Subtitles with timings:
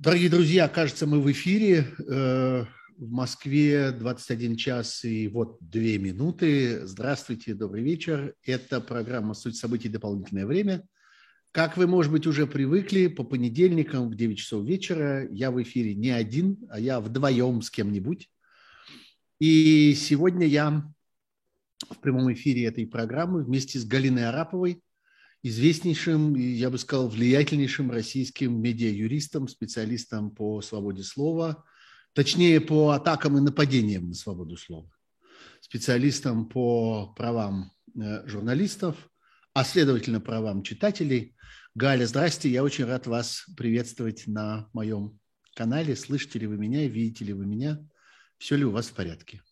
[0.00, 1.92] Дорогие друзья, кажется, мы в эфире.
[2.08, 2.66] Э,
[2.98, 6.86] в Москве 21 час и вот 2 минуты.
[6.86, 8.32] Здравствуйте, добрый вечер.
[8.44, 9.88] Это программа «Суть событий.
[9.88, 10.86] Дополнительное время».
[11.50, 15.96] Как вы, может быть, уже привыкли, по понедельникам в 9 часов вечера я в эфире
[15.96, 18.30] не один, а я вдвоем с кем-нибудь.
[19.40, 20.88] И сегодня я
[21.90, 24.80] в прямом эфире этой программы вместе с Галиной Араповой,
[25.42, 31.64] известнейшим, я бы сказал, влиятельнейшим российским медиа-юристом, специалистом по свободе слова,
[32.12, 34.90] точнее, по атакам и нападениям на свободу слова,
[35.60, 38.96] специалистом по правам э, журналистов,
[39.54, 41.36] а следовательно правам читателей.
[41.74, 45.18] Галя, здрасте, я очень рад вас приветствовать на моем
[45.54, 45.96] канале.
[45.96, 47.84] Слышите ли вы меня, видите ли вы меня,
[48.38, 49.42] все ли у вас в порядке?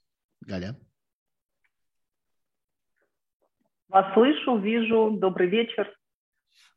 [0.41, 0.79] Галя.
[3.89, 5.17] Вас слышу, вижу.
[5.19, 5.93] Добрый вечер.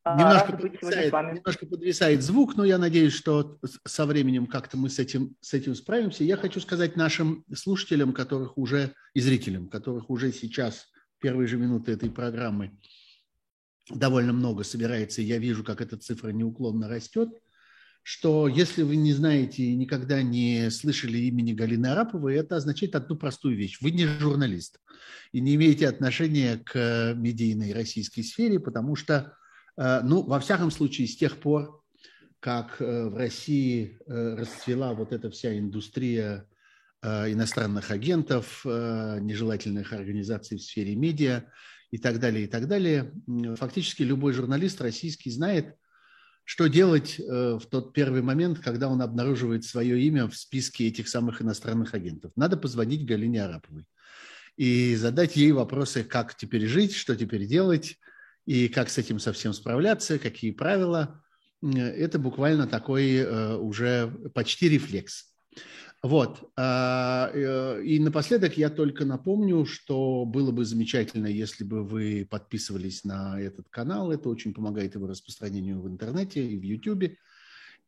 [0.04, 4.98] А, немножко подвисает, немножко подвисает звук, но я надеюсь, что со временем как-то мы с
[5.00, 6.24] этим, с этим справимся.
[6.24, 10.88] Я хочу сказать нашим слушателям, которых уже, и зрителям, которых уже сейчас,
[11.20, 12.72] первые же минуты этой программы,
[13.90, 17.30] довольно много собирается, и я вижу, как эта цифра неуклонно растет–
[18.04, 23.16] что если вы не знаете и никогда не слышали имени Галины Араповой, это означает одну
[23.16, 23.80] простую вещь.
[23.82, 24.80] Вы не журналист
[25.32, 29.34] и не имеете отношения к медийной российской сфере, потому что,
[29.78, 31.84] э, ну, во всяком случае, с тех пор,
[32.40, 36.46] как э, в России э, расцвела вот эта вся индустрия
[37.02, 41.46] иностранных агентов, нежелательных организаций в сфере медиа
[41.92, 43.14] и так далее, и так далее,
[43.56, 45.76] фактически любой журналист российский знает–
[46.50, 51.08] что делать э, в тот первый момент, когда он обнаруживает свое имя в списке этих
[51.08, 52.32] самых иностранных агентов?
[52.36, 53.86] Надо позвонить Галине Араповой
[54.58, 58.00] и задать ей вопросы, как теперь жить, что теперь делать,
[58.48, 61.24] и как с этим совсем справляться, какие правила.
[61.62, 65.28] Это буквально такой э, уже почти рефлекс.
[66.02, 66.50] Вот.
[66.56, 73.04] А, э, и напоследок я только напомню, что было бы замечательно, если бы вы подписывались
[73.04, 74.10] на этот канал.
[74.12, 77.18] Это очень помогает его распространению в интернете и в YouTube.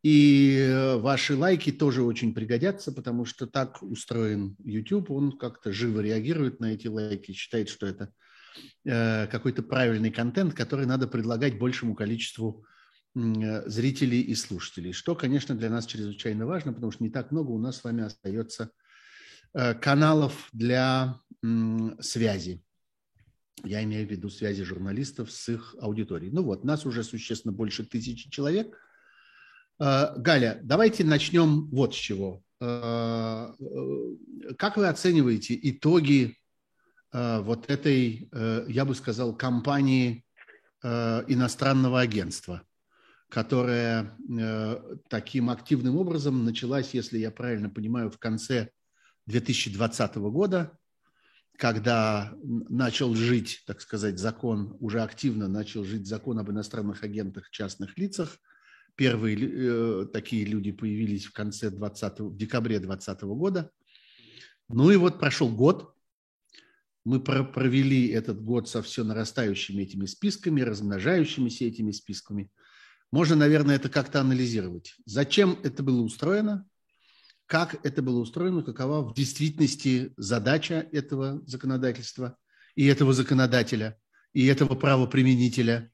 [0.02, 5.10] И э, ваши лайки тоже очень пригодятся, потому что так устроен YouTube.
[5.10, 8.12] Он как-то живо реагирует на эти лайки, считает, что это
[8.84, 12.66] э, какой-то правильный контент, который надо предлагать большему количеству
[13.14, 17.58] зрителей и слушателей, что, конечно, для нас чрезвычайно важно, потому что не так много у
[17.58, 18.70] нас с вами остается
[19.52, 21.20] э, каналов для
[22.00, 22.62] связи.
[23.64, 26.32] Я имею в виду связи журналистов с их аудиторией.
[26.32, 28.78] Ну вот, нас уже существенно больше тысячи человек.
[29.78, 32.42] Э, Галя, давайте начнем вот с чего.
[32.60, 33.56] Как
[34.76, 36.38] вы оцениваете итоги
[37.12, 38.30] вот этой,
[38.68, 40.24] я бы сказал, кампании
[40.84, 42.62] иностранного агентства–
[43.32, 48.68] которая э, таким активным образом началась, если я правильно понимаю, в конце
[49.24, 50.76] 2020 года,
[51.56, 57.96] когда начал жить, так сказать, закон, уже активно начал жить закон об иностранных агентах частных
[57.96, 58.36] лицах.
[58.96, 63.70] Первые э, такие люди появились в конце 20 в декабре 2020 года.
[64.68, 65.94] Ну и вот прошел год,
[67.06, 72.50] мы провели этот год со все нарастающими этими списками, размножающимися этими списками–
[73.12, 74.96] можно, наверное, это как-то анализировать.
[75.04, 76.66] Зачем это было устроено?
[77.46, 78.62] Как это было устроено?
[78.62, 82.38] Какова в действительности задача этого законодательства
[82.74, 84.00] и этого законодателя,
[84.32, 85.92] и этого правоприменителя?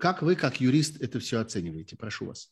[0.00, 1.96] Как вы, как юрист, это все оцениваете?
[1.96, 2.50] Прошу вас.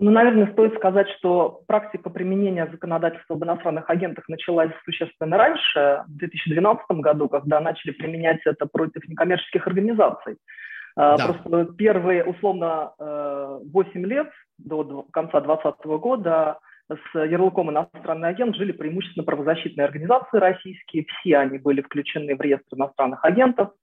[0.00, 6.16] Ну, наверное, стоит сказать, что практика применения законодательства об иностранных агентах началась существенно раньше, в
[6.18, 10.36] 2012 году, когда начали применять это против некоммерческих организаций.
[10.94, 11.26] А, да.
[11.26, 16.58] Просто первые, условно, 8 э, лет до конца 2020 года
[16.88, 21.06] с ярлыком «иностранный агент» жили преимущественно правозащитные организации российские.
[21.06, 23.70] Все они были включены в реестр иностранных агентов–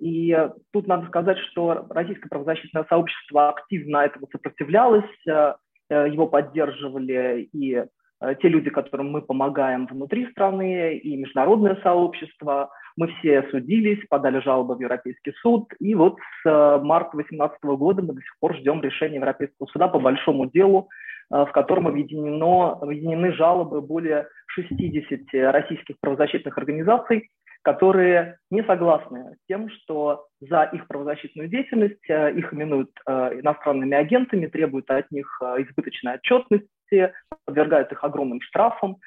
[0.00, 0.36] и
[0.72, 5.54] тут надо сказать, что российское правозащитное сообщество активно этому сопротивлялось, э,
[5.90, 12.70] э, его поддерживали и э, те люди, которым мы помогаем внутри страны, и международное сообщество.
[12.96, 18.14] Мы все судились, подали жалобы в Европейский суд, и вот с марта 2018 года мы
[18.14, 20.88] до сих пор ждем решения Европейского суда по большому делу,
[21.28, 27.30] в котором объединено, объединены жалобы более 60 российских правозащитных организаций,
[27.64, 33.96] которые не согласны с тем, что за их правозащитную деятельность э, их именуют э, иностранными
[33.96, 37.12] агентами, требуют от них э, избыточной отчетности,
[37.46, 38.98] подвергают их огромным штрафам,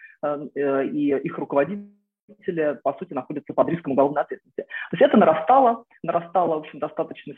[0.56, 1.88] и их руководители
[2.84, 4.64] по сути, находятся под риском уголовной ответственности.
[4.64, 7.34] То есть это нарастало, нарастало, в общем, достаточно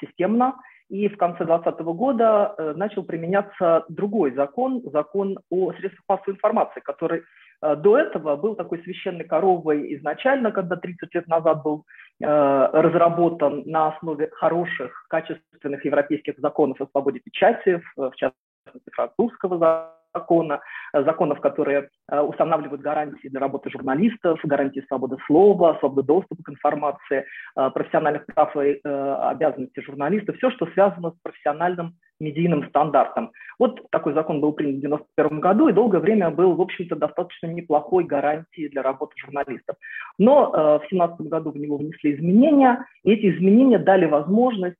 [0.00, 0.56] системно,
[0.88, 7.22] и в конце 2020 года начал применяться другой закон, закон о средствах массовой информации, который
[7.62, 11.84] до этого был такой священной коровой изначально, когда 30 лет назад был
[12.20, 19.92] э, разработан на основе хороших, качественных европейских законов о свободе печати, в, в частности французского
[20.14, 20.60] закона,
[20.92, 26.50] э, законов, которые э, устанавливают гарантии для работы журналистов, гарантии свободы слова, свободы доступа к
[26.50, 27.24] информации,
[27.56, 33.32] э, профессиональных прав и обязанностей журналистов, все, что связано с профессиональным медийным стандартом.
[33.58, 37.48] Вот такой закон был принят в 1991 году и долгое время был, в общем-то, достаточно
[37.48, 39.76] неплохой гарантией для работы журналистов.
[40.18, 44.76] Но в 2017 году в него внесли изменения, и эти изменения дали возможность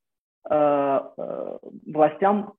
[1.87, 2.55] властям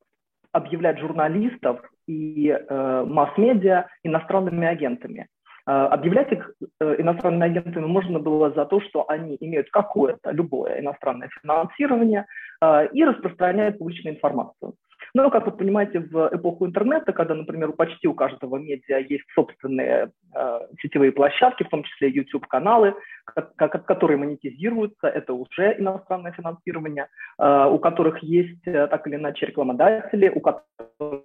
[0.54, 5.28] объявлять журналистов и э, масс-медиа иностранными агентами.
[5.66, 10.80] Э, объявлять их э, иностранными агентами можно было за то, что они имеют какое-то, любое
[10.80, 12.26] иностранное финансирование э,
[12.94, 14.76] и распространяют публичную информацию.
[15.16, 20.12] Но, как вы понимаете, в эпоху интернета, когда, например, почти у каждого медиа есть собственные
[20.34, 22.96] э, сетевые площадки, в том числе YouTube-каналы,
[23.86, 27.08] которые монетизируются, это уже иностранное финансирование,
[27.38, 31.24] э, у которых есть э, так или иначе рекламодатели, у которых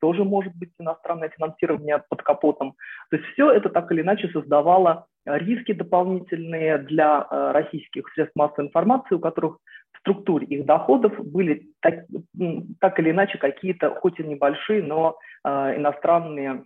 [0.00, 2.74] тоже может быть иностранное финансирование под капотом.
[3.10, 8.66] То есть все это так или иначе создавало риски дополнительные для э, российских средств массовой
[8.66, 9.58] информации, у которых
[10.00, 12.04] структуре их доходов были так,
[12.80, 16.64] так или иначе какие-то, хоть и небольшие, но э, иностранные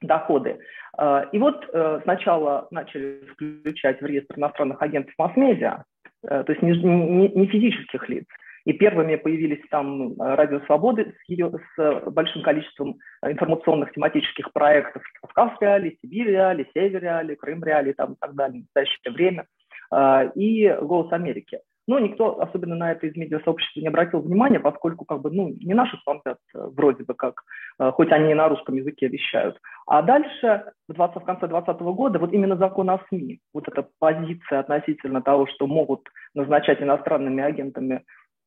[0.00, 0.58] доходы.
[0.98, 1.66] Э, и вот
[2.02, 5.84] сначала начали включать в реестр иностранных агентов масс-медиа,
[6.22, 8.24] то есть не, не, не физических лиц,
[8.64, 15.02] и первыми появились там э, «Радио Свободы» с, ее, с большим количеством информационных тематических проектов
[15.20, 19.46] «Кавказ Реали», «Сибирь Реали», «Север Реали», «Крым Реали» там, и так далее в настоящее время,
[19.92, 21.60] э, и «Голос Америки».
[21.86, 25.74] Но никто особенно на это из медиасообщества не обратил внимания, поскольку как бы, ну, не
[25.74, 27.42] наши фанты вроде бы как,
[27.78, 29.58] э, хоть они и на русском языке вещают.
[29.86, 33.86] А дальше, в, 20, в конце 2020 года, вот именно закон о СМИ, вот эта
[33.98, 38.02] позиция относительно того, что могут назначать иностранными агентами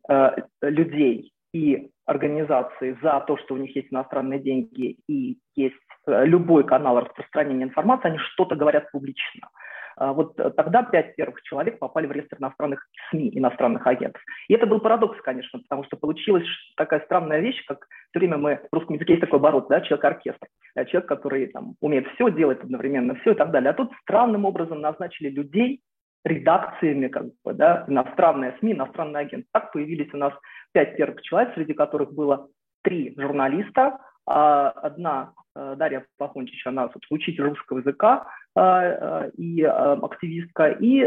[0.10, 0.32] Э,
[0.62, 5.76] людей и организации за то, что у них есть иностранные деньги и есть
[6.06, 9.50] э, любой канал распространения информации, они что-то говорят публично.
[9.98, 14.22] А вот тогда пять первых человек попали в реестр иностранных СМИ, иностранных агентов.
[14.48, 16.46] И это был парадокс, конечно, потому что получилась
[16.76, 20.48] такая странная вещь, как все время мы в русском языке есть такой оборот, да, человек-оркестр,
[20.86, 23.72] человек, который там, умеет все делать одновременно, все и так далее.
[23.72, 25.82] А тут странным образом назначили людей,
[26.24, 29.46] редакциями, как бы, да, иностранные СМИ, иностранный агент.
[29.52, 30.34] Так появились у нас
[30.74, 32.50] пять первых человек, среди которых было
[32.84, 39.64] три журналиста, а одна э, Дарья Плахончич, она, собственно, учитель русского языка э, э, и
[39.64, 41.00] активистка, и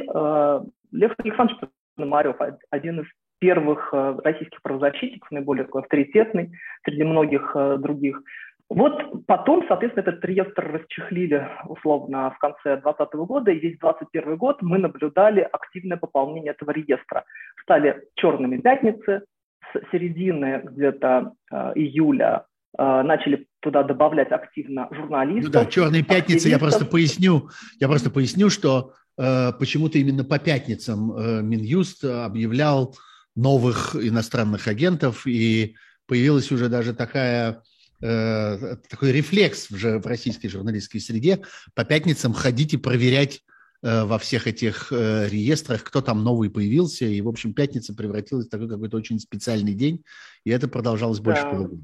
[0.92, 1.58] Лев Александрович
[1.96, 2.36] Пономарев,
[2.70, 3.06] один из
[3.40, 6.52] первых российских правозащитников, наиболее такой авторитетный
[6.84, 8.22] среди многих других.
[8.68, 14.62] Вот потом, соответственно, этот реестр расчехлили условно в конце 2020 года, и весь 2021 год
[14.62, 17.24] мы наблюдали активное пополнение этого реестра.
[17.62, 19.24] Стали черными пятницы,
[19.72, 25.44] с середины где-то э, июля э, начали туда добавлять активно журналистов.
[25.44, 27.50] Ну да, черные пятницы, я просто поясню,
[27.80, 32.94] я просто поясню, что э, почему-то именно по пятницам э, Минюст объявлял
[33.36, 35.74] новых иностранных агентов, и
[36.06, 37.62] появилась уже даже такая
[38.02, 41.42] э, такой рефлекс уже в российской журналистской среде
[41.74, 43.40] по пятницам ходить и проверять
[43.82, 47.04] э, во всех этих э, реестрах, кто там новый появился.
[47.04, 50.02] И, в общем, пятница превратилась в такой какой-то очень специальный день,
[50.44, 51.50] и это продолжалось больше да.
[51.50, 51.82] полугода.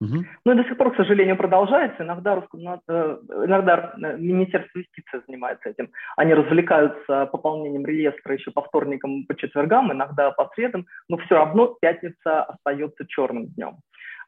[0.00, 2.04] Ну и до сих пор, к сожалению, продолжается.
[2.04, 5.90] Иногда, русском, э, иногда э, Министерство юстиции занимается этим.
[6.16, 11.76] Они развлекаются пополнением реестра еще по вторникам, по четвергам, иногда по средам, но все равно
[11.80, 13.78] пятница остается черным днем.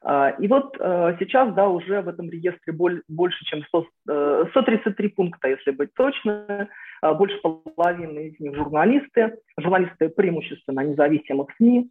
[0.03, 5.11] А, и вот э, сейчас, да, уже в этом реестре больше, чем 100, 133 э,
[5.11, 6.69] пункта, если быть точно,
[7.01, 7.39] а, больше
[7.75, 11.89] половины из них журналисты, журналисты преимущественно независимых СМИ,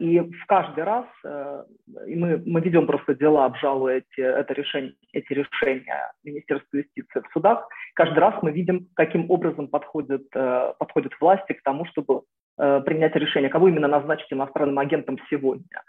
[0.00, 1.64] и в каждый раз, э,
[2.06, 7.32] и мы, мы ведем просто дела, обжалуя эти, это решение, эти решения Министерства юстиции в
[7.32, 12.22] судах, каждый раз мы видим, каким образом подходят, подходят власти к тому, чтобы
[12.56, 15.82] принять решение, кого именно назначить иностранным агентом сегодня.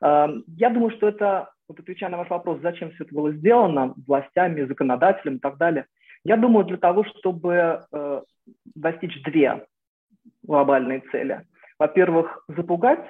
[0.00, 4.64] Я думаю, что это, вот отвечая на ваш вопрос, зачем все это было сделано властями,
[4.64, 5.86] законодателем и так далее,
[6.24, 8.22] я думаю, для того, чтобы э,
[8.74, 9.66] достичь две
[10.42, 11.46] глобальные цели.
[11.80, 13.04] Во-первых, запугать,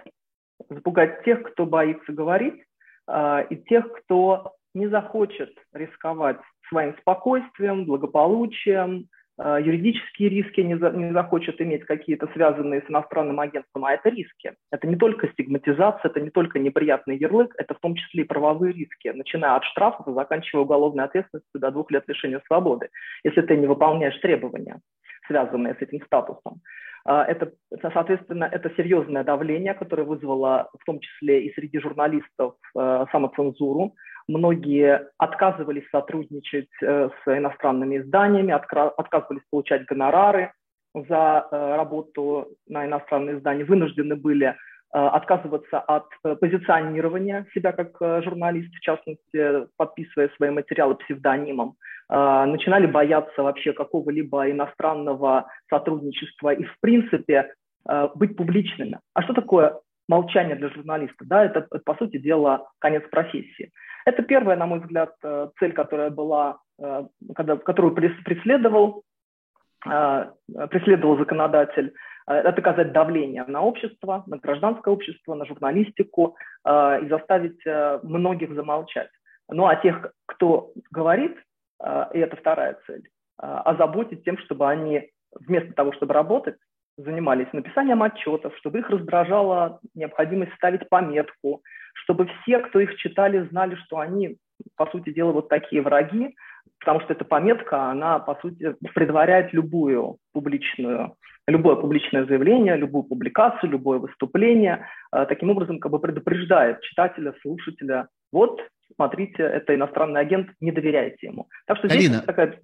[0.70, 2.64] запугать тех, кто боится говорить,
[3.06, 9.08] э, и тех, кто не захочет рисковать своим спокойствием, благополучием,
[9.42, 14.10] Э, юридические риски не, за, не захочет иметь какие-то связанные с иностранным агентством, а это
[14.10, 14.52] риски.
[14.70, 18.74] Это не только стигматизация, это не только неприятный ярлык, это в том числе и правовые
[18.74, 22.90] риски, начиная от штрафов и заканчивая уголовной ответственностью до двух лет лишения свободы,
[23.24, 24.80] если ты не выполняешь требования,
[25.26, 26.60] связанные с этим статусом.
[27.06, 33.04] Э, это, соответственно, это серьезное давление, которое вызвало в том числе и среди журналистов э,
[33.12, 33.94] самоцензуру,
[34.30, 40.52] Многие отказывались сотрудничать э, с иностранными изданиями, отказывались получать гонорары
[40.94, 44.54] за э, работу на иностранные издания, вынуждены были
[44.92, 46.06] отказываться от
[46.40, 51.76] позиционирования себя как журналист, в частности, подписывая свои материалы псевдонимом,
[52.08, 57.54] начинали бояться вообще какого-либо иностранного сотрудничества и, в принципе,
[58.16, 58.98] быть публичными.
[59.14, 59.78] А что такое
[60.08, 61.24] молчание для журналиста?
[61.24, 63.70] Да, это, по сути дела, конец профессии.
[64.04, 67.04] Это первая, на мой взгляд, э, цель, которая была, э,
[67.36, 69.02] которую преследовал,
[69.86, 70.30] э,
[70.70, 71.92] преследовал законодатель,
[72.26, 76.36] это оказать давление на общество, на гражданское общество, на журналистику
[76.66, 77.60] и заставить
[78.02, 79.10] многих замолчать.
[79.48, 81.36] Ну а тех, кто говорит,
[81.82, 86.56] и это вторая цель, озаботить тем, чтобы они вместо того, чтобы работать,
[86.96, 91.62] занимались написанием отчетов, чтобы их раздражала необходимость ставить пометку,
[91.94, 94.36] чтобы все, кто их читали, знали, что они,
[94.76, 96.36] по сути дела, вот такие враги,
[96.80, 101.14] потому что эта пометка, она, по сути, предваряет любую публичную,
[101.46, 108.08] любое публичное заявление, любую публикацию, любое выступление, э, таким образом как бы предупреждает читателя, слушателя,
[108.32, 108.60] вот,
[108.94, 111.48] смотрите, это иностранный агент, не доверяйте ему.
[111.66, 112.58] Так что Галина, здесь такая...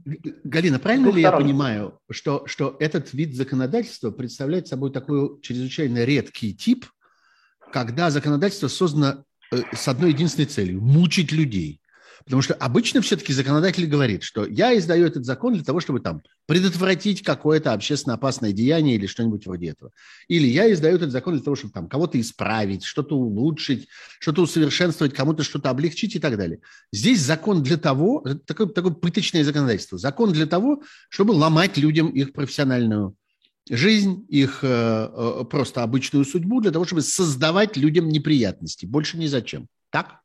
[0.45, 6.55] Галина, правильно ли я понимаю, что, что этот вид законодательства представляет собой такой чрезвычайно редкий
[6.55, 6.87] тип,
[7.73, 11.81] когда законодательство создано э, с одной единственной целью– мучить людей.
[12.27, 16.23] Потому что обычно все-таки законодатель говорит, что я издаю этот закон для того, чтобы там
[16.47, 19.93] предотвратить какое-то общественно опасное деяние или что-нибудь вроде этого.
[20.27, 23.87] Или я издаю этот закон для того, чтобы там кого-то исправить, что-то улучшить,
[24.19, 26.59] что-то усовершенствовать, кому-то что-то облегчить и так далее.
[26.93, 32.33] Здесь закон для того, такое, такое пыточное законодательство, закон для того, чтобы ломать людям их
[32.33, 33.15] профессиональную
[33.71, 38.85] жизнь, их э, э, просто обычную судьбу, для того, чтобы создавать людям неприятности.
[38.85, 39.69] Больше ни зачем.
[39.91, 40.21] Так?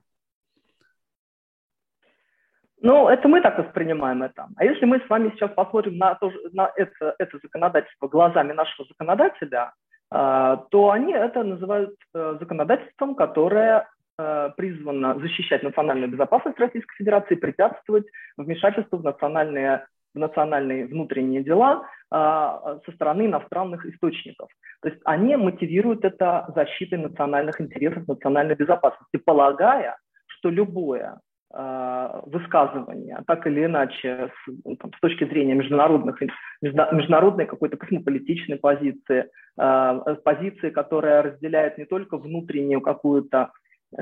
[2.84, 4.48] Ну, это мы так воспринимаем это.
[4.56, 8.88] А если мы с вами сейчас посмотрим на, то, на это, это законодательство глазами нашего
[8.88, 9.74] законодателя,
[10.12, 17.36] э, то они это называют э, законодательством, которое э, призвано защищать национальную безопасность Российской Федерации,
[17.36, 19.86] препятствовать вмешательству в национальные,
[20.16, 24.50] в национальные внутренние дела со стороны иностранных источников.
[24.82, 29.96] То есть они мотивируют это защитой национальных интересов, национальной безопасности, полагая,
[30.28, 36.22] что любое Э, высказывания, так или иначе, с, ну, там, с точки зрения международных,
[36.62, 39.30] международной какой-то космополитичной позиции,
[39.60, 43.52] э, позиции, которая разделяет не только внутреннюю какую-то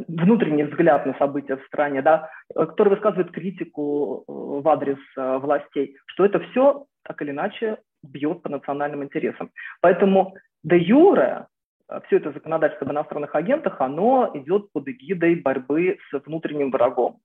[0.08, 6.26] внутренний взгляд на события в стране, да, который высказывает критику э, в адрес властей, что
[6.26, 9.50] это все так или иначе бьет по национальным интересам.
[9.82, 11.48] Поэтому де юре
[12.06, 17.20] все это законодательство об иностранных агентах, оно идет под эгидой борьбы с внутренним врагом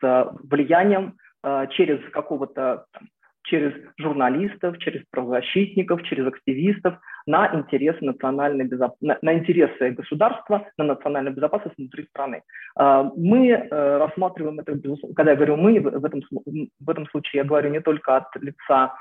[0.00, 2.86] с влиянием э, через какого-то
[3.46, 6.94] через журналистов, через правозащитников, через активистов
[7.26, 8.96] на интересы национальной безоп...
[9.00, 12.42] на, на интересы государства, на национальную безопасность внутри страны.
[12.78, 14.76] Э, мы э, рассматриваем это,
[15.14, 16.22] когда я говорю мы, в этом,
[16.80, 18.94] в этом случае я говорю не только от лица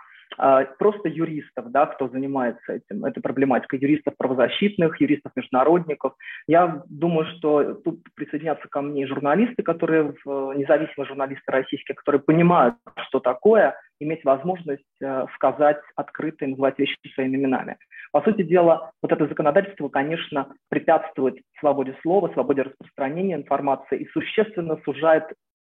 [0.79, 6.13] просто юристов, да, кто занимается этим, этой проблематикой, юристов правозащитных, юристов международников.
[6.47, 12.75] Я думаю, что тут присоединятся ко мне журналисты, которые, независимые журналисты российские, которые понимают,
[13.07, 17.77] что такое, иметь возможность э, сказать открыто и называть вещи своими именами.
[18.11, 24.79] По сути дела, вот это законодательство, конечно, препятствует свободе слова, свободе распространения информации и существенно
[24.83, 25.23] сужает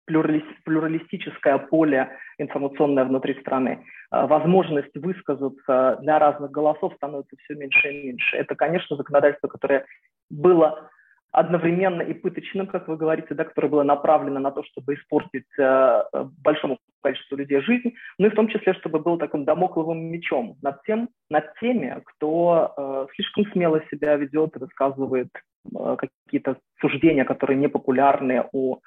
[0.08, 3.84] плюралистическое поле информационное внутри страны.
[4.10, 8.36] А, возможность высказаться для разных голосов становится все меньше и меньше.
[8.36, 9.84] Это, конечно, законодательство, которое
[10.30, 10.90] было
[11.30, 16.02] одновременно и пыточным, как вы говорите, да, которое было направлено на то, чтобы испортить э,
[16.42, 20.82] большому количеству людей жизнь, ну и в том числе, чтобы был таким домокловым мечом над,
[20.82, 25.28] тем, над теми, кто э, слишком смело себя ведет и высказывает
[25.76, 28.78] э, какие-то суждения, которые непопулярны у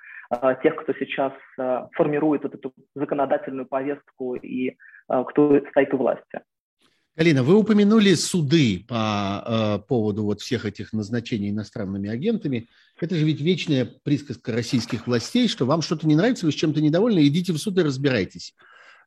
[0.63, 4.73] тех, кто сейчас э, формирует вот эту законодательную повестку и э,
[5.29, 6.39] кто стоит у власти.
[7.17, 12.69] Галина, вы упомянули суды по поводу вот всех этих назначений иностранными агентами.
[13.01, 16.79] Это же ведь вечная присказка российских властей, что вам что-то не нравится, вы с чем-то
[16.79, 18.55] недовольны, идите в суд и разбирайтесь.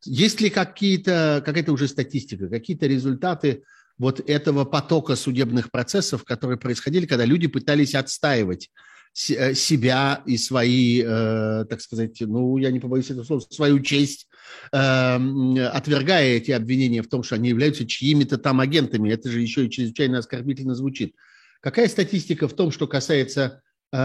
[0.04, 3.62] Есть ли какие-то, какая-то уже статистика, какие-то результаты
[3.96, 11.00] вот этого потока судебных процессов, которые происходили, когда люди пытались отстаивать э, себя и свои,
[11.00, 14.26] э, так сказать, ну, я не побоюсь этого слова, свою честь,
[14.72, 19.10] э, отвергая эти обвинения в том, что они являются чьими-то там агентами.
[19.10, 21.14] Это же еще и чрезвычайно оскорбительно звучит.
[21.60, 23.96] Какая статистика в том, что касается э,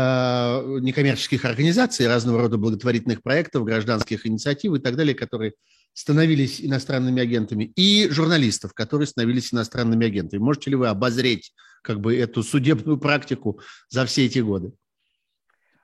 [0.81, 5.53] некоммерческих организаций, разного рода благотворительных проектов, гражданских инициатив и так далее, которые
[5.93, 10.39] становились иностранными агентами, и журналистов, которые становились иностранными агентами.
[10.39, 11.51] Можете ли вы обозреть
[11.81, 14.71] как бы эту судебную практику за все эти годы?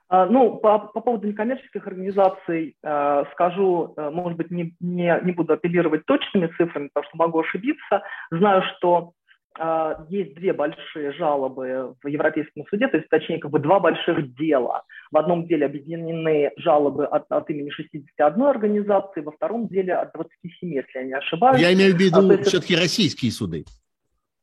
[0.08, 5.32] А, ну, по, по поводу некоммерческих организаций э, скажу, э, может быть, не, не, не
[5.32, 8.02] буду апеллировать точными цифрами, потому что могу ошибиться.
[8.30, 9.14] Знаю, что
[9.58, 14.34] а, есть две большие жалобы в Европейском суде, то есть, точнее, как бы два больших
[14.34, 14.82] дела.
[15.10, 20.72] В одном деле объединены жалобы от, от имени 61 организации, во втором деле от 27,
[20.72, 21.60] если я не ошибаюсь.
[21.60, 23.64] Я имею в виду а, все-таки российские суды.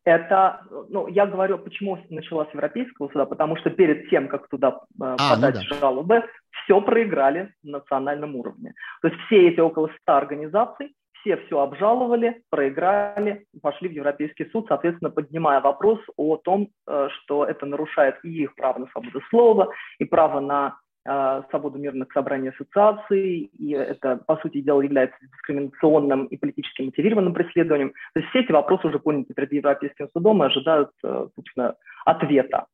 [0.05, 5.15] Это, ну, я говорю, почему началась Европейского суда, потому что перед тем, как туда э,
[5.17, 5.75] а, подать ну да.
[5.77, 6.23] жалобы,
[6.63, 8.73] все проиграли на национальном уровне.
[9.01, 10.93] То есть все эти около 100 организаций
[11.23, 17.45] все все обжаловали, проиграли, пошли в Европейский суд, соответственно, поднимая вопрос о том, э, что
[17.45, 19.69] это нарушает и их право на свободу слова,
[19.99, 26.37] и право на свободу мирных собраний ассоциаций, и это, по сути дела, является дискриминационным и
[26.37, 27.93] политически мотивированным преследованием.
[28.13, 32.67] То есть все эти вопросы уже поняты перед Европейским судом и ожидают, э, собственно, ответа.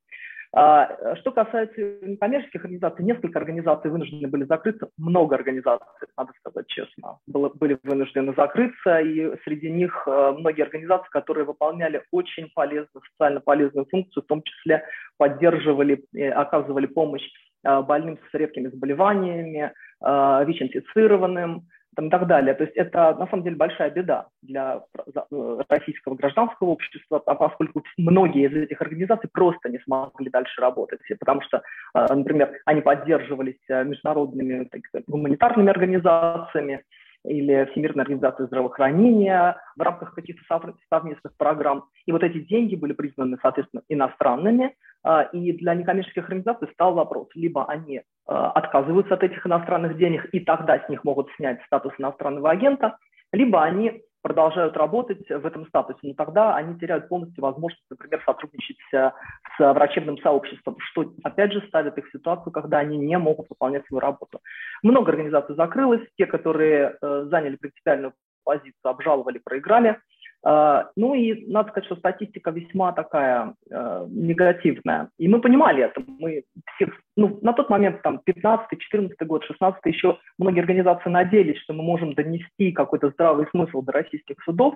[0.51, 5.85] А, что касается некоммерческих организаций, несколько организаций вынуждены были закрыться, много организаций,
[6.17, 12.03] надо сказать честно, было, были вынуждены закрыться, и среди них э, многие организации, которые выполняли
[12.11, 14.83] очень полезную, социально полезную функцию, в том числе
[15.17, 21.63] поддерживали, оказывали помощь э, больным с редкими заболеваниями, э, ВИЧ-инфицированным,
[21.95, 22.53] там, и так далее.
[22.53, 27.83] То есть это на самом деле большая беда для э, российского гражданского общества, а поскольку
[27.97, 31.61] многие из этих организаций просто не смогли дальше работать, потому что,
[31.95, 36.83] э, например, они поддерживались э, международными так гуманитарными организациями,
[37.29, 40.41] или Всемирной организации здравоохранения в рамках каких-то
[40.89, 41.85] совместных программ.
[42.05, 47.27] И вот эти деньги были признаны, соответственно, иностранными, а, и для некоммерческих организаций стал вопрос,
[47.35, 51.93] либо они а, отказываются от этих иностранных денег, и тогда с них могут снять статус
[51.97, 52.97] иностранного агента,
[53.31, 58.77] либо они продолжают работать в этом статусе, но тогда они теряют полностью возможность, например, сотрудничать
[58.91, 59.13] с
[59.59, 63.99] врачебным сообществом, что, опять же, ставит их в ситуацию, когда они не могут выполнять свою
[63.99, 64.39] работу.
[64.83, 69.99] Много организаций закрылось, те, которые э, заняли принципиальную позицию, обжаловали, проиграли–
[70.43, 75.09] ну и надо сказать, что статистика весьма такая э, негативная.
[75.17, 76.01] И мы понимали это.
[76.07, 76.43] Мы
[76.75, 81.73] всех, ну, на тот момент, там, 15 14 год, 16 еще многие организации надеялись, что
[81.73, 84.75] мы можем донести какой-то здравый смысл до российских судов,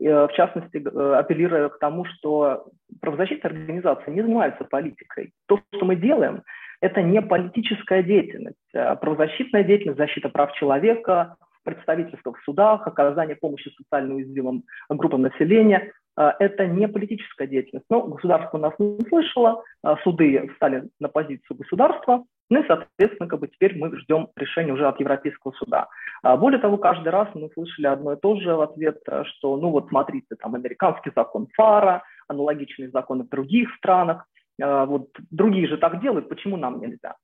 [0.00, 2.68] э, в частности, э, апеллируя к тому, что
[3.00, 5.32] правозащитные организации не занимаются политикой.
[5.46, 6.42] То, что мы делаем,
[6.80, 8.56] это не политическая деятельность.
[8.74, 15.92] А правозащитная деятельность, защита прав человека, представительство в судах, оказание помощи социально уязвимым группам населения.
[16.14, 17.86] А, это не политическая деятельность.
[17.88, 23.40] Но государство нас не слышало, а, суды встали на позицию государства, ну и, соответственно, как
[23.40, 25.88] бы теперь мы ждем решения уже от Европейского суда.
[26.22, 29.70] А, более того, каждый раз мы слышали одно и то же в ответ, что, ну
[29.70, 34.26] вот смотрите, там американский закон ФАРа, аналогичные законы в других странах,
[34.58, 37.16] вот другие же так делают, почему нам нельзя?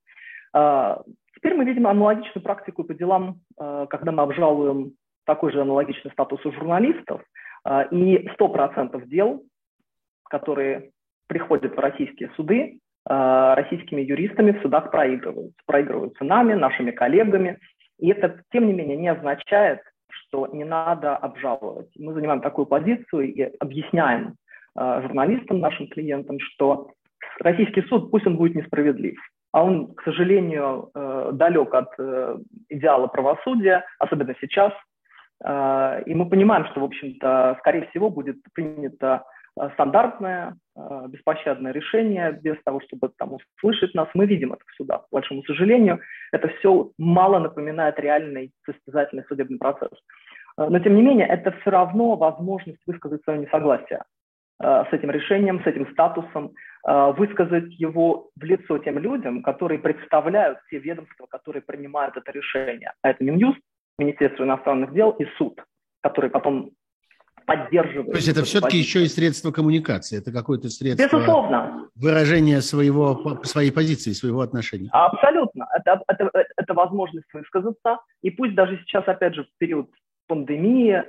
[1.39, 6.45] Теперь мы видим аналогичную практику по делам, э, когда мы обжалуем такой же аналогичный статус
[6.45, 7.23] у журналистов,
[7.65, 9.45] э, и 100% дел,
[10.29, 10.91] которые
[11.29, 15.57] приходят в российские суды, российскими юристами в судах проигрываются.
[15.65, 17.59] Проигрываются нами, нашими коллегами.
[17.99, 19.81] И это, тем не менее, не означает,
[20.11, 21.89] что не надо обжаловать.
[21.97, 24.35] Мы занимаем такую позицию и объясняем
[24.77, 26.91] журналистам, нашим клиентам, что
[27.41, 29.19] российский суд, пусть он будет несправедлив,
[29.53, 34.73] а он, к сожалению, э, далек от э, идеала правосудия, особенно сейчас.
[35.45, 39.25] Э, и мы понимаем, что, в общем-то, скорее всего, будет принято
[39.73, 40.57] стандартное,
[41.09, 44.07] беспощадное решение, без того, чтобы там услышать нас.
[44.15, 45.09] Мы видим это в судах.
[45.09, 45.99] К большому сожалению,
[46.31, 49.91] это все мало напоминает реальный состязательный судебный процесс.
[50.57, 54.05] Но, тем не менее, это все равно возможность высказать свое несогласие
[54.61, 56.53] с этим решением, с этим статусом,
[56.87, 62.93] Э, высказать его в лицо тем людям, которые представляют те ведомства, которые принимают это решение.
[63.03, 63.59] А это Минюст,
[63.99, 65.61] Министерство иностранных дел и суд,
[66.03, 66.71] который потом
[67.47, 68.11] поддерживает.
[68.11, 71.89] То есть это все-таки еще и средство коммуникации, это какое-то средство Безусловно.
[71.95, 74.89] выражения своего, своей позиции, своего отношения.
[74.93, 75.67] Абсолютно.
[75.75, 77.99] Это, это, это возможность высказаться.
[78.23, 79.91] И пусть даже сейчас, опять же, в период
[80.27, 81.05] пандемии, Э,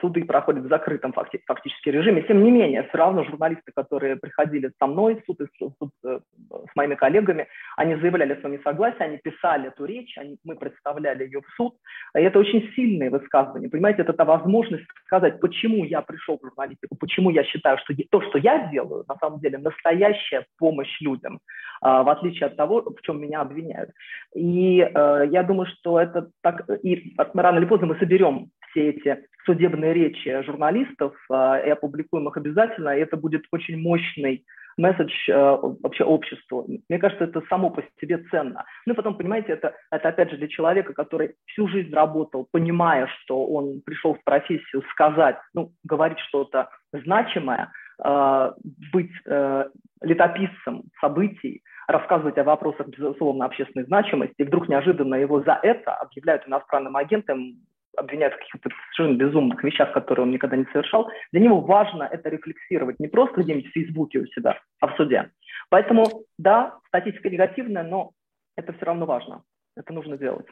[0.00, 2.22] суды проходят в закрытом факти фактически режиме.
[2.22, 6.18] Тем не менее, все равно журналисты, которые приходили со мной в суд, суд э,
[6.50, 7.46] с моими коллегами,
[7.76, 11.74] они заявляли свое несогласие, они писали эту речь, они, мы представляли ее в суд.
[12.16, 13.68] И это очень сильные высказывания.
[13.68, 18.20] Понимаете, это та возможность сказать, почему я пришел в журналистику, почему я считаю, что то,
[18.22, 21.38] что я делаю, на самом деле настоящая помощь людям, э,
[21.86, 23.90] в отличие от того, в чем меня обвиняют.
[24.34, 29.92] И я думаю, что это так, и рано или поздно мы соберем все эти судебные
[29.92, 34.44] речи журналистов э, и опубликуем их обязательно, и это будет очень мощный
[34.76, 35.34] месседж э,
[35.82, 36.66] вообще обществу.
[36.88, 38.64] Мне кажется, это само по себе ценно.
[38.86, 43.08] Ну и потом, понимаете, это, это опять же для человека, который всю жизнь работал, понимая,
[43.22, 47.72] что он пришел в профессию сказать, ну, говорить что-то значимое,
[48.04, 48.52] э,
[48.92, 49.10] быть
[50.00, 56.46] летописцем событий, рассказывать о вопросах, безусловно, общественной значимости, и вдруг неожиданно его за это объявляют
[56.46, 57.56] иностранным агентом,
[57.98, 62.28] обвиняют в каких-то совершенно безумных вещах, которые он никогда не совершал, для него важно это
[62.28, 65.30] рефлексировать не просто где-нибудь в Фейсбуке у себя, а в суде.
[65.70, 68.12] Поэтому, да, статистика негативная, но
[68.56, 69.42] это все равно важно.
[69.76, 70.46] Это нужно делать.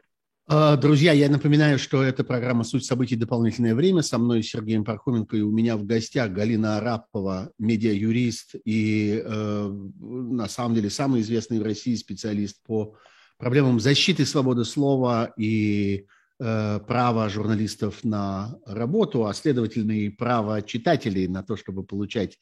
[0.48, 3.16] А, друзья, я напоминаю, что это программа «Суть событий.
[3.16, 4.02] Дополнительное время».
[4.02, 9.68] Со мной Сергеем Пархоменко и у меня в гостях Галина Арапова, медиа-юрист и, э,
[10.00, 12.94] на самом деле, самый известный в России специалист по
[13.38, 16.06] проблемам защиты свободы слова и
[16.38, 22.38] право журналистов на работу, а следовательно и право читателей на то, чтобы получать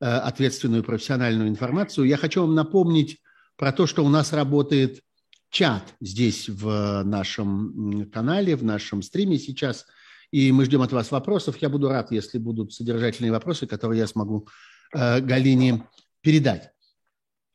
[0.00, 2.06] э, ответственную профессиональную информацию.
[2.06, 3.18] Я хочу вам напомнить
[3.56, 5.02] про то, что у нас работает
[5.50, 9.86] чат здесь в нашем канале, в нашем стриме сейчас,
[10.30, 11.58] и мы ждем от вас вопросов.
[11.58, 14.48] Я буду рад, если будут содержательные вопросы, которые я смогу
[14.94, 15.86] э, Галине
[16.22, 16.70] передать.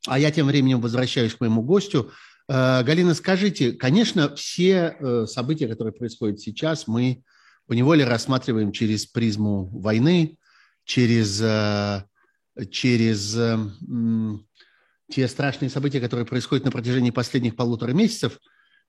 [0.07, 5.67] А я тем временем возвращаюсь к моему гостю– Э, Галина, скажите, конечно, все э, события,
[5.67, 7.21] которые происходят сейчас, мы
[7.67, 10.39] поневоле рассматриваем через призму войны,
[10.83, 12.05] через, э,
[12.71, 13.37] через
[15.11, 18.39] те страшные события, которые происходят на протяжении последних полутора месяцев.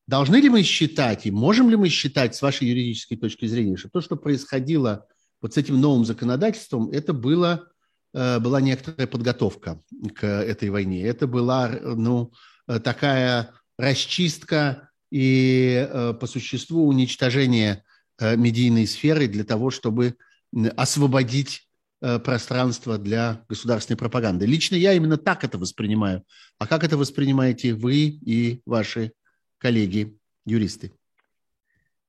[0.06, 3.90] Должны ли мы считать и можем ли мы считать с вашей юридической точки зрения, что
[3.90, 5.06] то, что происходило
[5.42, 7.68] вот с этим новым законодательством, это было,
[8.12, 9.82] была некоторая подготовка
[10.14, 11.02] к этой войне.
[11.02, 17.82] Это была, ну, Э, такая расчистка и э, по существу уничтожение
[18.20, 20.14] э, медийной сферы для того, чтобы
[20.76, 21.66] освободить
[22.24, 24.46] пространство для государственной пропаганды.
[24.46, 26.22] Лично я именно так это воспринимаю.
[26.58, 29.12] А как это воспринимаете вы и ваши
[29.58, 30.92] коллеги, юристы?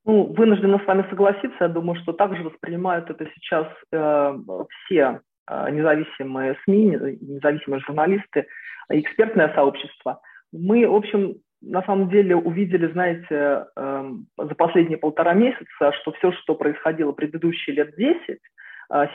[0.06, 1.58] Ну, вынуждена с вами согласиться.
[1.60, 4.40] Я думаю, что также воспринимают это сейчас э,
[4.86, 8.48] все э, независимые СМИ, независимые журналисты,
[8.90, 15.92] экспертное сообщество мы, в общем, на самом деле увидели, знаете, эм, за последние полтора месяца,
[16.02, 18.38] что все, что происходило предыдущие лет 10, э,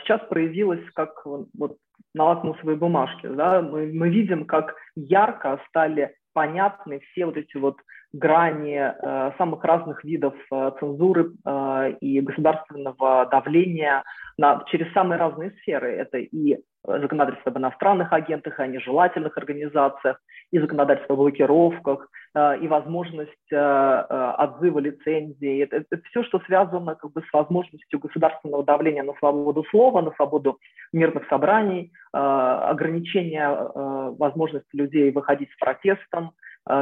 [0.01, 1.77] сейчас проявилось как вот
[2.13, 3.29] на лакмусовой бумажке.
[3.29, 3.61] Да?
[3.61, 7.77] Мы, мы видим, как ярко стали понятны все вот эти вот
[8.13, 14.03] грани э, самых разных видов э, цензуры э, и государственного давления
[14.37, 15.91] на, через самые разные сферы.
[15.91, 20.19] Это и законодательство об иностранных агентах, о нежелательных организациях,
[20.51, 25.63] и законодательство о блокировках, э, и возможность э, э, отзыва лицензии.
[25.63, 30.11] Это, это все, что связано как бы, с возможностью государственного давления на свободу слова, на
[30.11, 30.57] свободу
[30.93, 33.49] мирных собраний, ограничения
[34.17, 36.31] возможности людей выходить с протестом,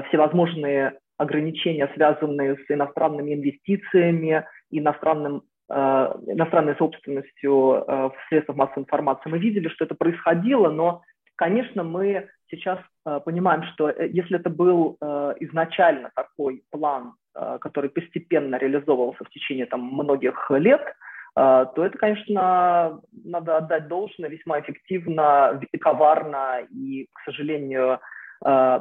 [0.07, 9.29] всевозможные ограничения, связанные с иностранными инвестициями, иностранным иностранной собственностью в средствах массовой информации.
[9.29, 11.01] Мы видели, что это происходило, но,
[11.35, 17.57] конечно, мы сейчас э, понимаем, что э, если это был э, изначально такой план, э,
[17.61, 20.93] который постепенно реализовывался в течение там, многих лет, э,
[21.35, 27.99] то это, конечно, надо отдать должное весьма эффективно коварно, и, к сожалению,
[28.45, 28.79] э,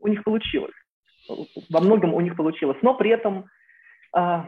[0.00, 0.74] у них получилось.
[1.70, 2.76] Во многом у них получилось.
[2.82, 3.46] Но при этом
[4.16, 4.40] э,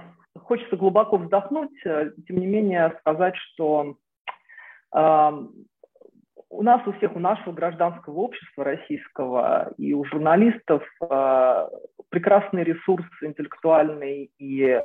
[0.44, 3.96] хочется глубоко вздохнуть, э, тем не менее сказать, что
[4.94, 5.31] э,
[6.51, 11.68] у нас у всех, у нашего гражданского общества российского и у журналистов э,
[12.11, 14.83] прекрасный ресурс интеллектуальный и э,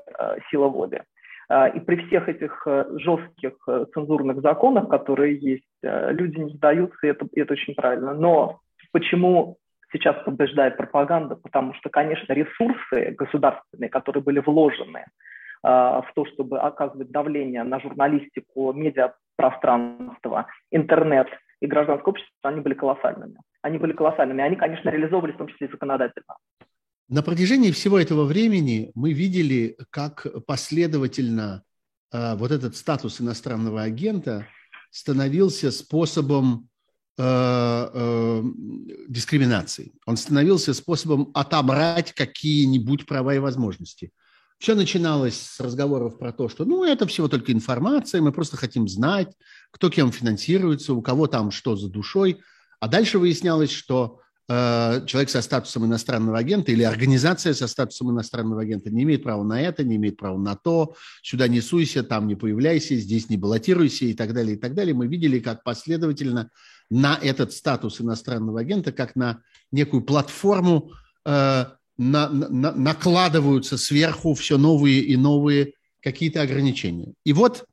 [0.50, 1.04] сила воли.
[1.50, 3.54] Э, и при всех этих э, жестких
[3.94, 8.14] цензурных законах, которые есть, люди не сдаются, и это, и это очень правильно.
[8.14, 8.60] Но
[8.92, 9.58] почему
[9.92, 11.36] сейчас побеждает пропаганда?
[11.36, 15.06] Потому что, конечно, ресурсы государственные, которые были вложены
[15.64, 21.28] в то, чтобы оказывать давление на журналистику, медиапространство, интернет
[21.60, 23.38] и гражданское общество, они были колоссальными.
[23.62, 24.44] Они были колоссальными.
[24.44, 26.36] Они, конечно, реализовывались в том числе и законодательно.
[27.08, 31.64] На протяжении всего этого времени мы видели, как последовательно
[32.14, 34.48] э, вот этот статус иностранного агента
[34.92, 36.70] становился способом
[37.18, 38.42] э, э,
[39.10, 39.92] дискриминации.
[40.06, 44.12] Он становился способом отобрать какие-нибудь права и возможности.
[44.62, 48.88] Все начиналось с разговоров про то, что ну это всего только информация, мы просто хотим
[48.88, 49.36] знать,
[49.72, 52.42] кто кем финансируется, у кого там что за душой.
[52.80, 54.22] А дальше выяснялось, что
[54.54, 59.44] Э, человек со статусом иностранного агента или организация со статусом иностранного агента не имеет права
[59.44, 63.38] на это, не имеет права на то, сюда не суйся, там не появляйся, здесь не
[63.38, 64.94] баллотируйся и так далее, и так далее.
[64.94, 66.50] Мы видели, как последовательно
[66.90, 70.92] на этот статус иностранного агента, как на некую платформу
[71.26, 71.66] э,
[72.02, 77.14] на, на, накладываются сверху все новые и новые какие-то ограничения.
[77.24, 77.66] И вот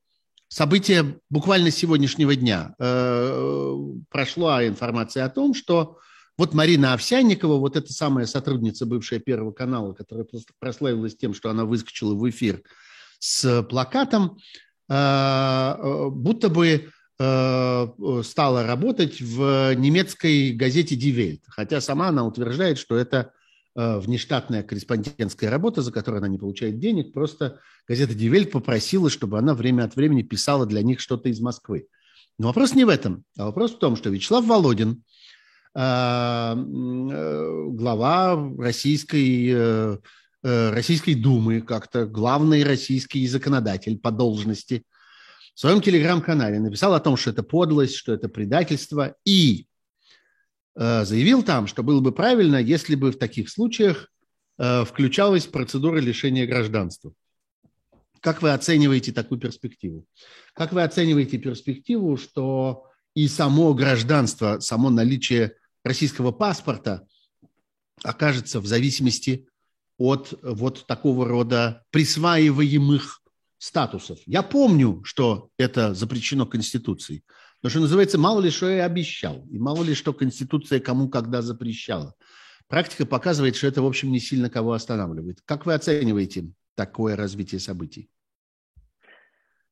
[0.49, 2.75] событие буквально сегодняшнего дня.
[2.79, 3.75] Э,
[4.11, 5.99] прошла информация о том, что
[6.37, 10.27] вот Марина Овсянникова, вот эта самая сотрудница бывшая Первого канала, которая
[10.59, 12.63] прославилась тем, что она выскочила в эфир
[13.19, 14.37] с плакатом,
[14.91, 17.87] э, э, будто бы э,
[18.25, 23.33] стала работать в немецкой газете Die Welt, хотя сама она утверждает, что это
[23.81, 29.55] внештатная корреспондентская работа, за которую она не получает денег, просто газета Welt попросила, чтобы она
[29.55, 31.87] время от времени писала для них что-то из Москвы.
[32.39, 35.05] Но вопрос не в этом, а вопрос в том, что Вячеслав Володин–
[35.81, 39.99] Э, э, глава российской, э,
[40.43, 44.83] российской думы, как-то главный российский законодатель по должности,
[45.55, 49.68] в своем телеграм-канале написал о том, что это подлость, что это предательство, и
[50.79, 54.13] заявил там, что было бы правильно, если бы в таких случаях
[54.57, 57.13] включалась процедура лишения гражданства.
[58.21, 60.07] Как вы оцениваете такую перспективу?
[60.55, 67.07] Как вы оцениваете перспективу, что и само гражданство, само наличие российского паспорта
[68.05, 69.49] окажется в зависимости
[69.97, 73.21] от вот такого рода присваиваемых
[73.59, 74.21] статусов.
[74.27, 77.25] Я помню, что это запрещено Конституцией,
[77.63, 81.43] но что называется, мало ли что я обещал, и мало ли что Конституция кому когда
[81.43, 82.15] запрещала.
[82.69, 85.39] Практика показывает, что это, в общем, не сильно кого останавливает.
[85.45, 88.11] Как вы оцениваете такое развитие событий?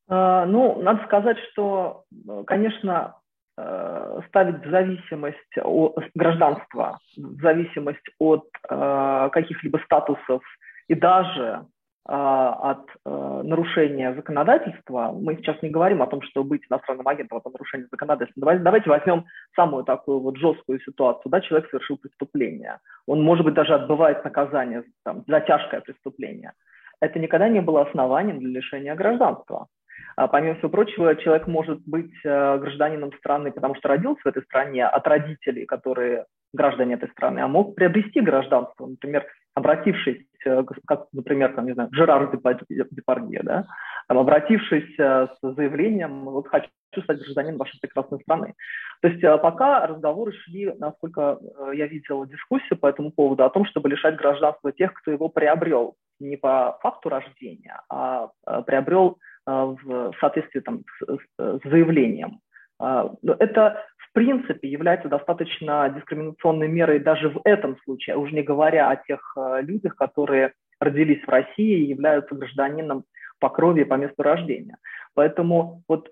[0.07, 2.05] А, ну, надо сказать, что,
[2.47, 3.15] конечно,
[3.59, 10.43] Э, ставить в зависимость от гражданства, в зависимость от э, каких-либо статусов
[10.87, 11.65] и даже
[12.09, 17.49] от э, нарушения законодательства, мы сейчас не говорим о том, что быть иностранным агентом, это
[17.49, 18.39] нарушение законодательства.
[18.41, 21.29] Давайте, давайте возьмем самую такую вот жесткую ситуацию.
[21.29, 22.79] Да, человек совершил преступление.
[23.07, 26.53] Он, может быть, даже отбывает наказание там, за тяжкое преступление.
[27.01, 29.67] Это никогда не было основанием для лишения гражданства.
[30.15, 34.43] А помимо всего прочего, человек может быть э, гражданином страны, потому что родился в этой
[34.43, 39.25] стране от родителей, которые граждане этой страны, а мог приобрести гражданство, например,
[39.57, 43.65] обратившись, э, как, например, там, не знаю, Жерар Депардье, да,
[44.07, 46.69] там, обратившись э, с заявлением, вот хочу
[47.03, 48.53] стать гражданином вашей прекрасной страны.
[49.01, 51.39] То есть пока разговоры шли, насколько
[51.73, 55.95] я видела дискуссию по этому поводу, о том, чтобы лишать гражданства тех, кто его приобрел
[56.19, 58.29] не по факту рождения, а
[58.65, 62.39] приобрел в соответствии там, с, с заявлением.
[62.79, 68.89] А, это, в принципе, является достаточно дискриминационной мерой даже в этом случае, уже не говоря
[68.89, 73.03] о тех а, людях, которые родились в России и являются гражданином
[73.39, 74.77] по крови и по месту рождения.
[75.13, 76.11] Поэтому вот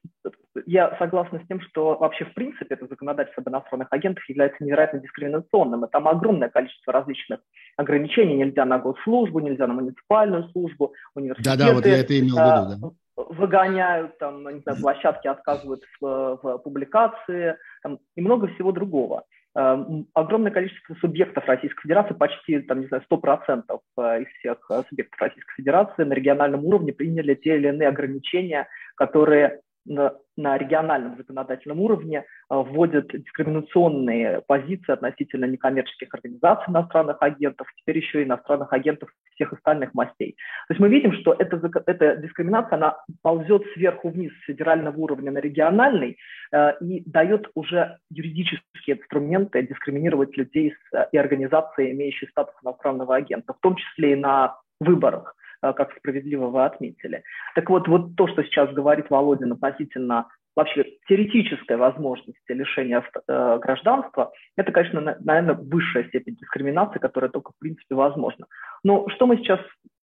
[0.65, 4.99] я согласна с тем, что вообще в принципе это законодательство об иностранных агентах является невероятно
[4.99, 5.85] дискриминационным.
[5.85, 7.39] И там огромное количество различных
[7.77, 8.35] ограничений.
[8.35, 11.57] Нельзя на госслужбу, нельзя на муниципальную службу, университеты.
[11.57, 16.39] Да-да, вот я это имел в виду, да выгоняют, там, не знаю, площадки отказывают в,
[16.41, 19.25] в публикации там, и много всего другого.
[19.55, 19.77] Э,
[20.15, 23.61] огромное количество субъектов Российской Федерации, почти, там, не знаю, 100%
[23.97, 28.67] э, из всех э, субъектов Российской Федерации на региональном уровне приняли те или иные ограничения,
[28.95, 37.67] которые на, на региональном законодательном уровне а, вводят дискриминационные позиции относительно некоммерческих организаций иностранных агентов,
[37.77, 40.35] теперь еще и иностранных агентов всех остальных мастей.
[40.67, 45.31] То есть мы видим, что эта, эта дискриминация, она ползет сверху вниз с федерального уровня
[45.31, 46.17] на региональный
[46.51, 53.53] э, и дает уже юридические инструменты дискриминировать людей с, и организации, имеющие статус иностранного агента,
[53.53, 55.35] в том числе и на выборах.
[55.65, 57.23] Э, как справедливо вы отметили.
[57.55, 64.31] Так вот, вот то, что сейчас говорит Володин относительно вообще теоретической возможности лишения э, гражданства,
[64.55, 68.45] это, конечно, наверное, высшая степень дискриминации, которая только, в принципе, возможна.
[68.83, 69.59] Но что мы сейчас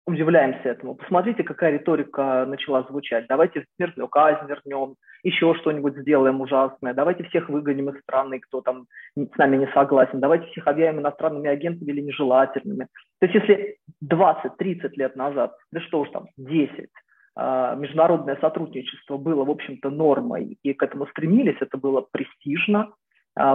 [0.08, 0.94] удивляемся этому.
[0.94, 3.26] Посмотрите, какая риторика начала звучать.
[3.28, 8.86] Давайте смертную казнь вернем, еще что-нибудь сделаем ужасное, давайте всех выгоним из страны, кто там
[9.16, 12.86] с нами не согласен, давайте всех объявим иностранными агентами или нежелательными.
[13.20, 16.88] То есть если 20-30 лет назад, да что уж там, 10,
[17.36, 22.92] а, международное сотрудничество было, в общем-то, нормой, и к этому стремились, это было престижно,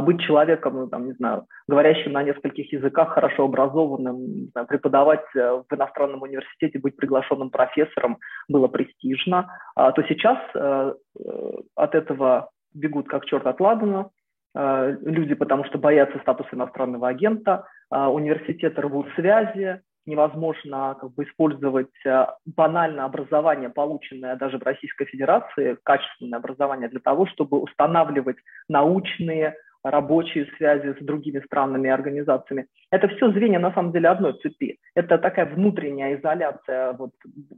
[0.02, 5.62] быть человеком, ну, там, не знаю, говорящим на нескольких языках, хорошо образованным, знаю, преподавать э,
[5.70, 8.18] в иностранном университете, быть приглашенным профессором
[8.48, 14.10] было престижно, а, то сейчас э, э, от этого бегут как черт от ладана.
[14.56, 21.90] Люди, потому что боятся статуса иностранного агента, университеты рвут связи, невозможно как бы использовать
[22.46, 30.48] банальное образование, полученное даже в Российской Федерации, качественное образование для того, чтобы устанавливать научные рабочие
[30.58, 32.68] связи с другими странами и организациями.
[32.92, 34.80] Это все звенья на самом деле одной цепи.
[34.96, 37.12] Это такая внутренняя изоляция, вот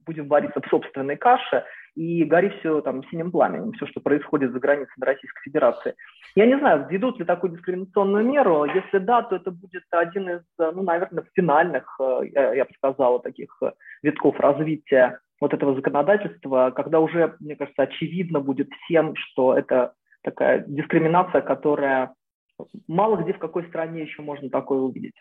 [0.06, 1.64] будем вариться в собственной каше,
[1.96, 5.96] и гори все там синим пламенем, все, что происходит за границей Российской Федерации.
[6.36, 8.66] Я не знаю, введут ли такую дискриминационную меру.
[8.66, 13.58] Если да, то это будет один из, ну, наверное, финальных, э, я бы сказала, таких
[14.04, 19.94] витков развития вот этого законодательства, когда уже, мне кажется, очевидно будет всем, что это
[20.26, 22.14] такая дискриминация, которая
[22.88, 25.16] мало где в какой стране еще можно такое увидеть.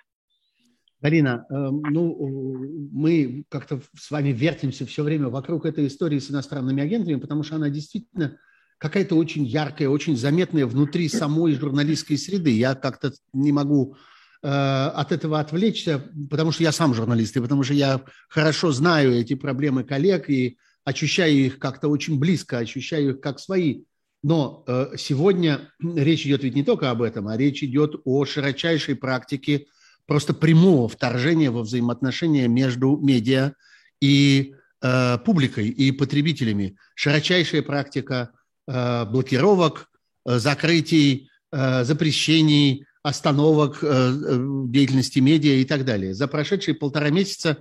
[1.00, 6.82] Марина, эм, ну, мы как-то с вами вертимся все время вокруг этой истории с иностранными
[6.82, 8.38] агентами, потому что она действительно
[8.78, 12.56] какая-то очень яркая, очень заметная внутри самой журналистской среды.
[12.56, 13.96] Я как-то не могу
[14.42, 19.12] э, от этого отвлечься, потому что я сам журналист, и потому что я хорошо знаю
[19.12, 23.82] эти проблемы коллег и ощущаю их как-то очень близко, ощущаю их как свои.
[24.24, 28.96] Но э, сегодня речь идет ведь не только об этом, а речь идет о широчайшей
[28.96, 29.66] практике
[30.06, 33.52] просто прямого вторжения во взаимоотношения между медиа
[34.00, 36.76] и э, публикой и потребителями.
[36.94, 38.30] Широчайшая практика
[38.66, 39.90] э, блокировок,
[40.26, 46.14] э, закрытий, э, запрещений, остановок э, э деятельности медиа и так далее.
[46.14, 47.58] За прошедшие полтора месяца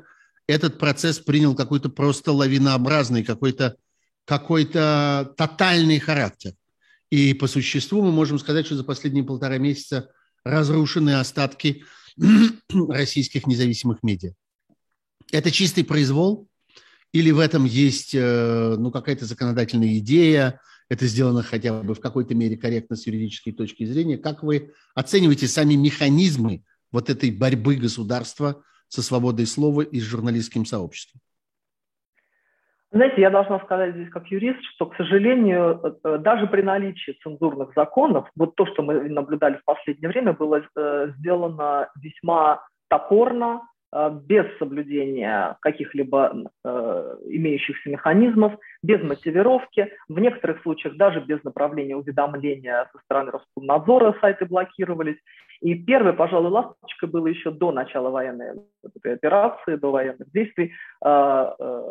[0.47, 3.75] этот процесс принял какой-то просто лавинообразный, какой-то
[4.25, 6.53] какой-то тотальный характер.
[7.09, 10.09] И по существу мы можем сказать, что за последние полтора месяца
[10.43, 11.83] разрушены остатки
[12.89, 14.33] российских независимых медиа.
[15.31, 16.47] Это чистый произвол?
[17.11, 20.59] Или в этом есть э, ну, какая-то законодательная идея,
[20.89, 24.17] это сделано хотя бы в какой-то мере корректно с юридической точки зрения?
[24.17, 30.65] Как вы оцениваете сами механизмы вот этой борьбы государства со свободой слова и с журналистским
[30.65, 31.21] сообществом?
[32.93, 37.71] Знаете, я должна сказать здесь как юрист, что, к сожалению, э, даже при наличии цензурных
[37.75, 44.09] законов, вот то, что мы наблюдали в последнее время, было э, сделано весьма топорно, Э,
[44.11, 46.33] без соблюдения каких-либо
[47.25, 54.45] имеющихся механизмов, без мотивировки, в некоторых случаях даже без направления уведомления со стороны Роскомнадзора сайты
[54.45, 55.17] блокировались.
[55.63, 58.51] И первой, пожалуй, ласточкой было еще до начала военной
[59.03, 60.73] операции, до военных действий,
[61.03, 61.81] э, э,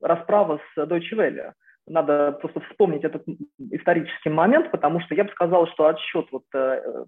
[0.00, 1.52] расправа с Deutsche Welle.
[1.88, 3.24] Надо просто вспомнить этот
[3.72, 7.04] исторический момент, потому что я бы сказала, что отсчет вот э,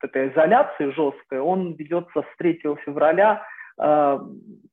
[0.00, 3.42] этой изоляции жесткой, он ведется с 3 февраля
[3.78, 4.20] а,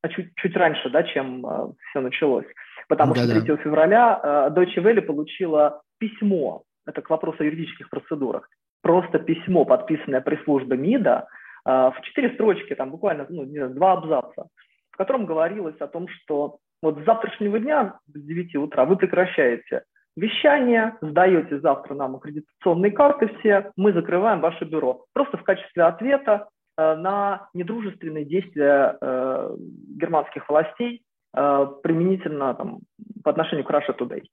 [0.09, 2.45] чуть, чуть раньше, да, чем а, все началось.
[2.87, 7.89] Потому да, что 3 февраля а, Deutsche Welle получила письмо, это к вопросу о юридических
[7.89, 8.49] процедурах,
[8.85, 11.27] просто письмо, подписанное пресс-службой МИДа,
[11.65, 14.45] в четыре строчки, там буквально ну, не знаю, два абзаца,
[14.91, 19.81] в котором говорилось о том, что вот с завтрашнего дня, с 9 утра, вы прекращаете
[20.15, 25.05] вещание, сдаете завтра нам аккредитационные карты все, мы закрываем ваше бюро.
[25.13, 29.55] Просто в качестве ответа Э, на недружественные действия э,
[29.97, 32.79] германских властей э, применительно там,
[33.23, 34.23] по отношению к Russia Today.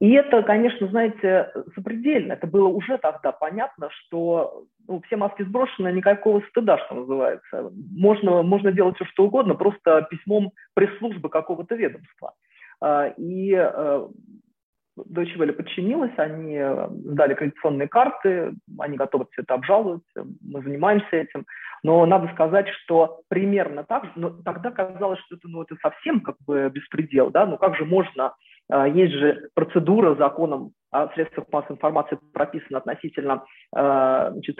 [0.00, 2.32] И это, конечно, знаете, запредельно.
[2.32, 7.70] Это было уже тогда понятно, что ну, все маски сброшены, никакого стыда, что называется.
[7.94, 12.32] Можно, можно делать все, что угодно, просто письмом пресс-службы какого-то ведомства.
[13.18, 13.52] И
[14.96, 21.08] Deutsche Welle подчинилась, они э, сдали кредитационные карты, они готовы все это обжаловать, мы занимаемся
[21.16, 21.46] этим.
[21.82, 26.36] Но надо сказать, что примерно так но тогда казалось, что это, ну, это совсем как
[26.46, 28.49] бы беспредел, да, ну как же можно, э,
[28.94, 33.44] есть же процедура законом о средствах массовой информации прописана относительно
[33.76, 34.58] э, значит,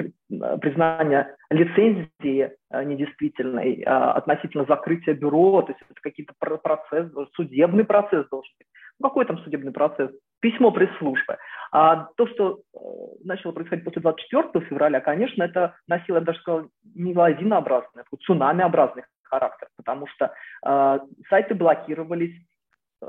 [0.60, 8.68] признания лицензии недействительной, относительно закрытия бюро, то есть это какие-то процесс, судебный процесс должен быть.
[9.00, 10.10] Ну, какой там судебный процесс?
[10.40, 11.38] Письмо пресс-службы.
[11.72, 12.78] А то, что э,
[13.24, 19.04] начало происходить после 24 февраля, конечно, это носило, я даже сказал, не лавинообразный, а цунамиобразный
[19.22, 20.32] характер, потому что
[20.66, 20.98] э,
[21.28, 22.34] сайты блокировались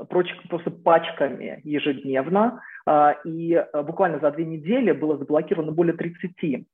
[0.08, 6.66] просто пачками ежедневно, э, и буквально за две недели было заблокировано более 30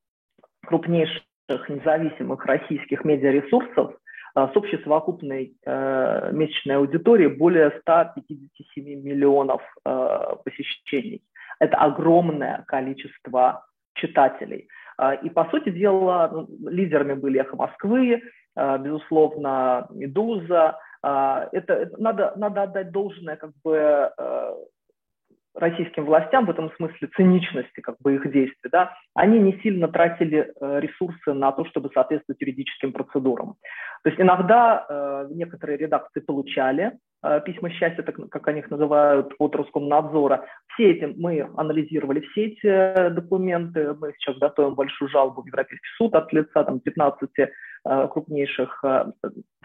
[0.66, 1.22] крупнейших
[1.68, 3.94] независимых российских медиаресурсов
[4.34, 11.22] с общей совокупной э, месячной аудиторией более 157 миллионов э, посещений.
[11.58, 13.64] Это огромное количество
[13.94, 14.68] читателей.
[14.96, 18.22] А, и, по сути дела, ну, лидерами были «Эхо Москвы»,
[18.54, 20.78] а, безусловно, «Медуза».
[21.08, 24.10] А, это, это надо, надо отдать должное как бы
[25.58, 30.52] российским властям в этом смысле циничности как бы их действий, да, они не сильно тратили
[30.60, 33.56] э, ресурсы на то, чтобы соответствовать юридическим процедурам.
[34.04, 36.98] То есть иногда э, некоторые редакции получали э,
[37.44, 40.44] письма счастья, так, как они их называют, от Роскомнадзора.
[40.74, 43.94] Все эти мы анализировали все эти документы.
[43.94, 49.06] Мы сейчас готовим большую жалобу в Европейский суд от лица там, 15 э, крупнейших э,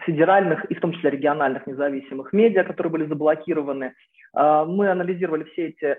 [0.00, 3.94] федеральных и в том числе региональных независимых медиа, которые были заблокированы.
[4.36, 5.96] Э, мы анализировали все эти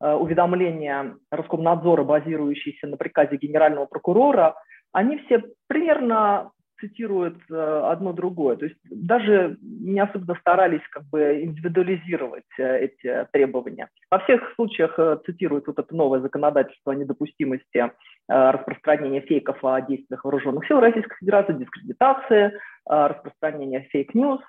[0.00, 4.54] э, уведомления Роскомнадзора, базирующиеся на приказе генерального прокурора.
[4.92, 6.50] Они все примерно
[6.80, 8.56] цитирует э, одно другое.
[8.56, 13.88] То есть даже не особенно старались как бы индивидуализировать э, эти требования.
[14.10, 17.90] Во всех случаях э, цитируют вот это новое законодательство о недопустимости
[18.28, 22.52] распространения фейков о действиях вооруженных сил Российской Федерации, дискредитации,
[22.84, 24.40] распространения fake news,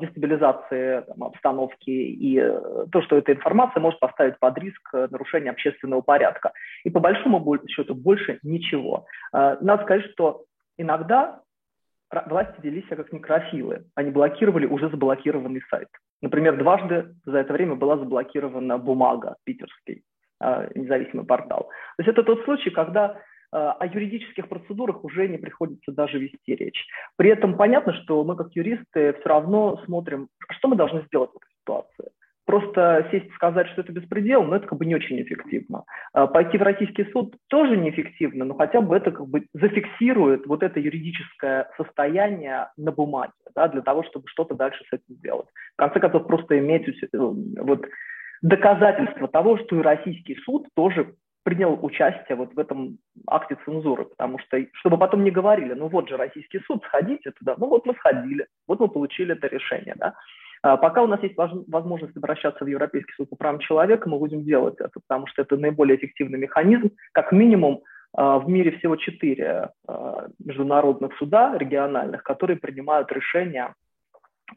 [0.00, 2.40] дестабилизации там, обстановки и
[2.90, 6.52] то, что эта информация может поставить под риск нарушения общественного порядка.
[6.84, 9.06] И по большому счету больше ничего.
[9.32, 10.44] Надо сказать, что
[10.76, 11.40] иногда
[12.26, 13.84] власти вели себя как некрофилы.
[13.94, 15.88] Они блокировали уже заблокированный сайт.
[16.22, 20.04] Например, дважды за это время была заблокирована бумага питерский,
[20.40, 21.68] а, независимый портал.
[21.96, 23.20] То есть это тот случай, когда
[23.52, 26.86] а, о юридических процедурах уже не приходится даже вести речь.
[27.16, 31.36] При этом понятно, что мы как юристы все равно смотрим, что мы должны сделать в
[31.36, 32.10] этой ситуации
[32.46, 35.84] просто сесть и сказать, что это беспредел, но ну, это как бы не очень эффективно.
[36.12, 40.62] А, пойти в российский суд тоже неэффективно, но хотя бы это как бы зафиксирует вот
[40.62, 45.48] это юридическое состояние на бумаге, да, для того, чтобы что-то дальше с этим сделать.
[45.74, 47.86] В конце концов, просто иметь э, вот
[48.42, 51.14] доказательство того, что и российский суд тоже
[51.44, 56.08] принял участие вот в этом акте цензуры, потому что, чтобы потом не говорили, ну вот
[56.08, 60.14] же российский суд, сходите туда, ну вот мы сходили, вот мы получили это решение, да.
[60.64, 64.44] А, пока у нас есть возможность обращаться в Европейский суд по правам человека, мы будем
[64.44, 66.90] делать это, потому что это наиболее эффективный механизм.
[67.12, 67.82] Как минимум
[68.14, 73.74] а, в мире всего четыре а, международных суда региональных, которые принимают решения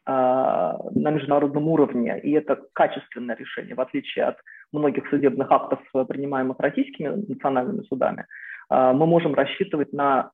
[0.04, 0.76] на
[1.10, 4.36] международном уровне, и это качественное решение, в отличие от
[4.70, 8.26] многих судебных актов, принимаемых российскими национальными судами,
[8.68, 10.30] мы можем рассчитывать на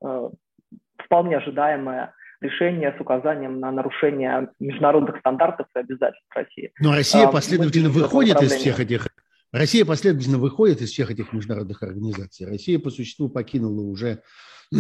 [0.99, 2.13] вполне ожидаемое
[2.45, 6.73] решение с указанием на нарушение международных стандартов и обязательств России.
[6.79, 9.09] Но Россия а, последовательно выходит из всех этих
[9.55, 12.45] Россия последовательно выходит из всех этих международных организаций.
[12.45, 14.21] Россия по существу покинула уже
[14.73, 14.77] э,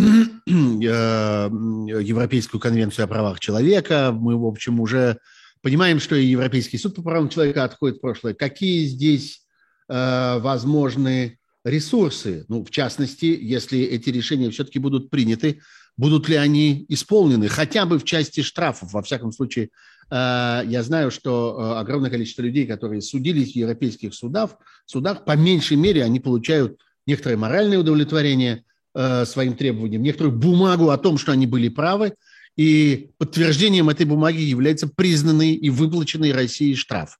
[0.48, 4.10] Европейскую конвенцию о правах человека.
[4.12, 5.18] Мы, в общем, уже
[5.62, 8.34] понимаем, что и Европейский суд по правам человека отходит в прошлое.
[8.34, 9.46] Какие здесь
[9.88, 12.44] э, возможны ресурсы?
[12.48, 15.60] Ну, в частности, если эти решения все-таки будут приняты
[15.96, 18.92] Будут ли они исполнены хотя бы в части штрафов?
[18.92, 19.70] Во всяком случае,
[20.10, 25.36] э, я знаю, что э, огромное количество людей, которые судились в европейских судах, судах, по
[25.36, 28.64] меньшей мере они получают некоторое моральное удовлетворение
[28.94, 32.14] э, своим требованиям, некоторую бумагу о том, что они были правы,
[32.56, 37.18] и подтверждением этой бумаги является признанный и выплаченный Россией штраф.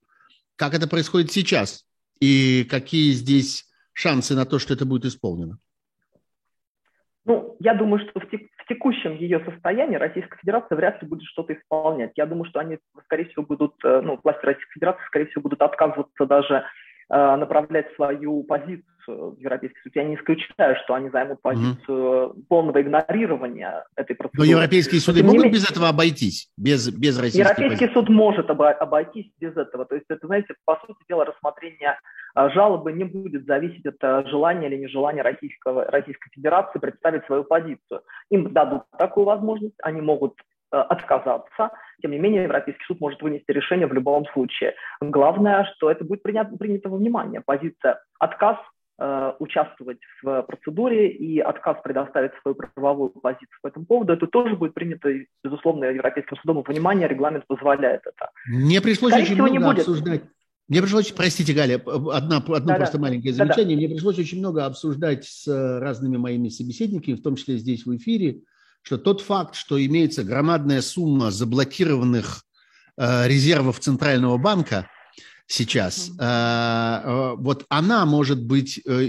[0.57, 1.85] Как это происходит сейчас?
[2.20, 5.59] И какие здесь шансы на то, что это будет исполнено?
[7.25, 11.25] Ну, я думаю, что в, тек в текущем ее состоянии Российская Федерация вряд ли будет
[11.25, 12.12] что-то исполнять.
[12.17, 15.61] Я думаю, что они, скорее всего, будут, э, ну, власти Российской Федерации, скорее всего, будут
[15.61, 16.65] отказываться даже
[17.09, 19.93] направлять свою позицию в Европейский суд.
[19.95, 22.43] Я не исключаю, что они займут позицию mm-hmm.
[22.49, 24.49] полного игнорирования этой процедуры.
[24.49, 27.95] Но европейские суды могут менее, без этого обойтись, без, без российской Европейский позиции?
[27.95, 29.85] суд может обойтись без этого.
[29.85, 31.99] То есть это, знаете, по сути дела, рассмотрение
[32.35, 37.45] а, жалобы не будет зависеть от а, желания или нежелания Российского, Российской Федерации представить свою
[37.45, 38.03] позицию.
[38.31, 40.35] Им дадут такую возможность, они могут
[40.83, 41.70] отказаться.
[42.03, 44.75] Тем не менее, Европейский суд может вынести решение в любом случае.
[45.01, 47.41] Главное, что это будет принято, принято во внимание.
[47.41, 48.59] Позиция отказ
[49.41, 54.75] участвовать в процедуре и отказ предоставить свою правовую позицию по этому поводу, это тоже будет
[54.75, 55.09] принято,
[55.43, 58.31] безусловно, Европейским судом во внимание, регламент позволяет это.
[58.47, 60.22] Мне пришлось Скорее очень много обсуждать
[60.66, 63.03] мне пришлось, простите, Галя, одна, одно да, просто да.
[63.03, 63.77] маленькое замечание.
[63.77, 63.87] Да, да.
[63.87, 68.41] Мне пришлось очень много обсуждать с разными моими собеседниками, в том числе здесь в эфире,
[68.85, 72.45] что тот факт, что имеется громадная сумма заблокированных
[72.99, 74.89] э, резервов Центрального банка
[75.47, 79.05] сейчас, э, э, вот она может быть э,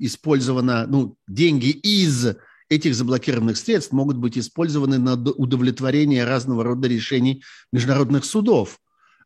[0.00, 2.26] использована, ну, деньги из
[2.68, 8.78] этих заблокированных средств могут быть использованы на удовлетворение разного рода решений международных судов.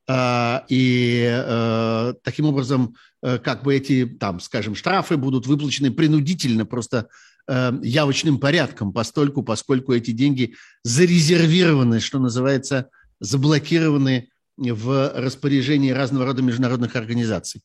[0.07, 6.67] А, и э, таким образом, э, как бы эти, там, скажем, штрафы будут выплачены принудительно,
[6.67, 12.91] просто э, явочным порядком, постольку, поскольку эти деньги зарезервированы, что называется,
[13.21, 17.63] заблокированы в распоряжении разного рода международных организаций.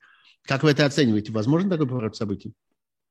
[0.47, 1.31] Как вы это оцениваете?
[1.31, 2.53] Возможно такой поворот событий?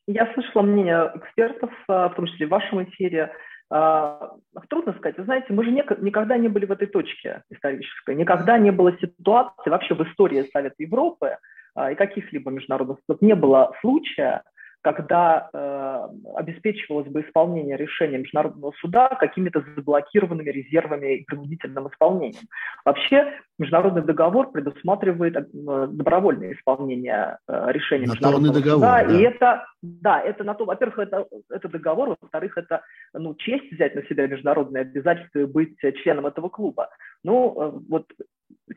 [0.06, 3.30] Я слышала мнение экспертов, в том числе в вашем эфире.
[3.70, 4.32] А,
[4.70, 5.18] трудно сказать.
[5.18, 8.14] Вы знаете, мы же никогда не были в этой точке исторической.
[8.14, 11.36] Никогда не было ситуации вообще в истории Совета Европы
[11.74, 14.42] а, и каких-либо международных не было случая,
[14.82, 22.44] когда э, обеспечивалось бы исполнение решения Международного суда какими-то заблокированными резервами и принудительным исполнением.
[22.84, 29.12] Вообще Международный договор предусматривает э, добровольное исполнение э, решения на Международного договор, суда, да.
[29.12, 33.96] и это, да, это на то, во-первых, это, это договор, во-вторых, это ну, честь взять
[33.96, 36.88] на себя международные обязательства и быть членом этого клуба.
[37.24, 38.06] Ну, э, вот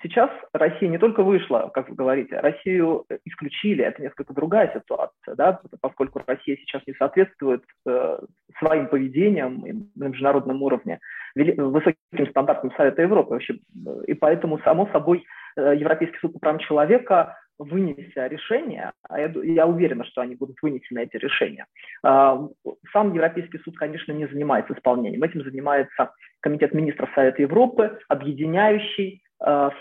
[0.02, 5.60] сейчас Россия не только вышла, как вы говорите, Россию исключили, это несколько другая ситуация, да,
[5.82, 8.20] поскольку Россия сейчас не соответствует э,
[8.60, 11.00] своим поведением на международном уровне
[11.36, 13.60] высоким стандартам Совета Европы вообще,
[14.08, 19.68] и поэтому, само собой, э, Европейский суд по правам человека вынеся решение, а я, я
[19.68, 21.66] уверена, что они будут вынесены, эти решения,
[22.04, 22.48] э,
[22.92, 25.24] сам Европейский суд, конечно, не занимается исполнением.
[25.24, 29.22] Этим занимается Комитет министров Совета Европы, объединяющий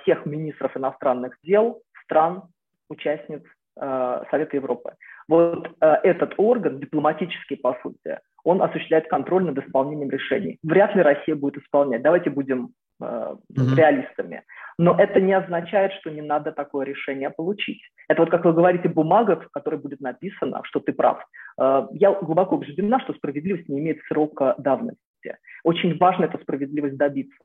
[0.02, 2.42] всех министров иностранных дел стран,
[2.90, 3.42] участниц
[3.80, 4.94] э, Совета Европы.
[5.28, 10.58] Вот э, этот орган, дипломатический по сути, он осуществляет контроль над исполнением решений.
[10.62, 12.02] Вряд ли Россия будет исполнять.
[12.02, 13.76] Давайте будем mm-hmm.
[13.76, 14.42] реалистами.
[14.78, 17.82] Но это не означает, что не надо такое решение получить.
[18.08, 21.22] Это вот, как вы говорите, бумага, в которой будет написано, что ты прав.
[21.58, 25.36] Я глубоко убеждена, что справедливость не имеет срока давности.
[25.64, 27.38] Очень важно эту справедливость добиться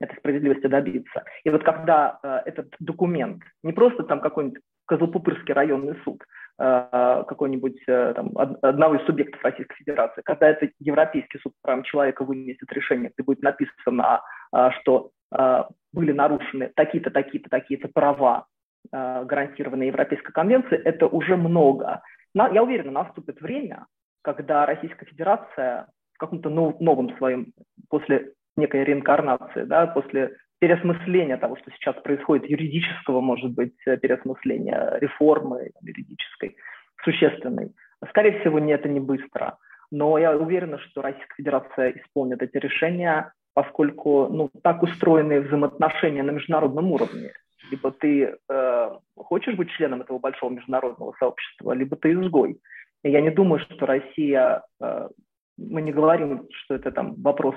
[0.00, 1.24] этой справедливости добиться.
[1.44, 6.22] И вот когда э, этот документ, не просто там какой-нибудь Козлопупырский районный суд,
[6.60, 8.30] э, какой-нибудь э, там,
[8.62, 13.42] одного из субъектов Российской Федерации, когда это Европейский суд по человека вынесет решение, где будет
[13.42, 14.20] написано,
[14.54, 18.46] э, что э, были нарушены такие-то, такие-то, такие-то права,
[18.92, 22.02] э, гарантированные Европейской конвенцией, это уже много.
[22.32, 23.86] На, я уверена, наступит время,
[24.22, 27.52] когда Российская Федерация в каком-то нов, новом своем,
[27.88, 35.70] после некой реинкарнации, да, после переосмысления того, что сейчас происходит, юридического, может быть, переосмысления, реформы
[35.82, 36.56] юридической,
[37.04, 37.72] существенной.
[38.08, 39.58] Скорее всего, не, это не быстро.
[39.90, 46.32] Но я уверена, что Российская Федерация исполнит эти решения, поскольку ну, так устроены взаимоотношения на
[46.32, 47.32] международном уровне.
[47.70, 52.60] Либо ты э, хочешь быть членом этого большого международного сообщества, либо ты изгой.
[53.02, 55.08] И я не думаю, что Россия, э,
[55.56, 57.54] мы не говорим, что это там вопрос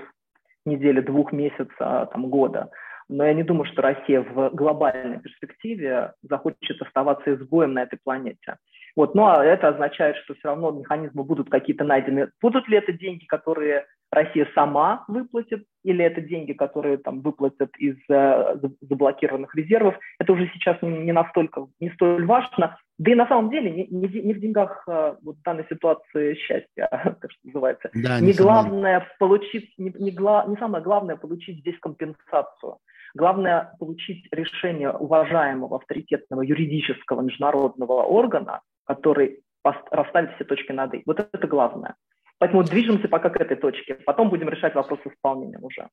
[0.70, 2.70] недели, двух месяцев, а, там, года.
[3.10, 8.58] Но я не думаю, что Россия в глобальной перспективе захочет оставаться изгоем на этой планете.
[8.96, 9.16] Вот.
[9.16, 12.30] Ну а это означает, что все равно механизмы будут какие-то найдены.
[12.42, 17.96] Будут ли это деньги, которые Россия сама выплатит, или это деньги, которые там выплатят из
[18.10, 22.78] э, заблокированных резервов, это уже сейчас не настолько, не столь важно.
[23.00, 26.90] Да и на самом деле не, не, не в деньгах э, вот данной ситуации счастья,
[26.92, 27.90] как что называется.
[27.94, 32.78] Да, не, не главное получить, не, не, гла, не самое главное получить здесь компенсацию.
[33.16, 41.04] Главное получить решение уважаемого авторитетного юридического международного органа, который расставит все точки над «и».
[41.06, 41.96] Вот это главное.
[42.38, 43.96] Поэтому движемся пока к этой точке.
[43.96, 45.88] Потом будем решать вопрос исполнения уже.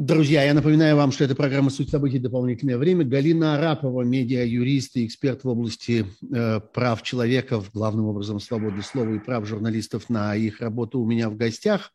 [0.00, 2.18] Друзья, я напоминаю вам, что это программа «Суть событий.
[2.18, 3.04] Дополнительное время».
[3.04, 9.18] Галина Арапова, медиа-юрист и эксперт в области э, прав человека, главным образом свободы слова и
[9.18, 11.92] прав журналистов на их работу у меня в гостях.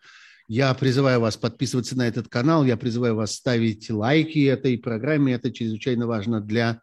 [0.47, 5.34] Я призываю вас подписываться на этот канал, я призываю вас ставить лайки этой программе.
[5.34, 6.82] Это чрезвычайно важно для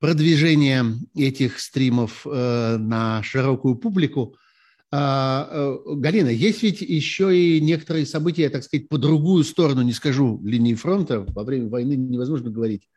[0.00, 0.84] продвижения
[1.14, 4.34] этих стримов э, на широкую публику–
[4.92, 10.74] Галина, есть ведь еще и некоторые события, так сказать, по другую сторону, не скажу, линии
[10.74, 11.20] фронта.
[11.20, 12.88] Во время войны невозможно говорить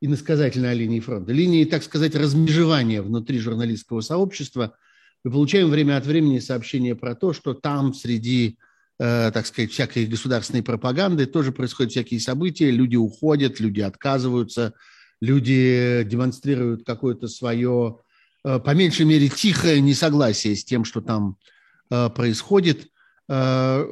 [0.00, 1.32] иносказательно о линии фронта.
[1.32, 4.76] Линии, так сказать, размежевания внутри журналистского сообщества.
[5.24, 8.58] Мы получаем время от времени сообщения про то, что там среди,
[8.98, 12.72] э, так сказать, всякой государственной пропаганды тоже происходят всякие события.
[12.72, 14.74] Люди уходят, люди отказываются,
[15.20, 18.05] люди демонстрируют какое-то свое Э,
[18.64, 21.36] по меньшей мере, тихое несогласие с тем, что там
[21.90, 22.88] э, происходит.
[23.28, 23.84] Что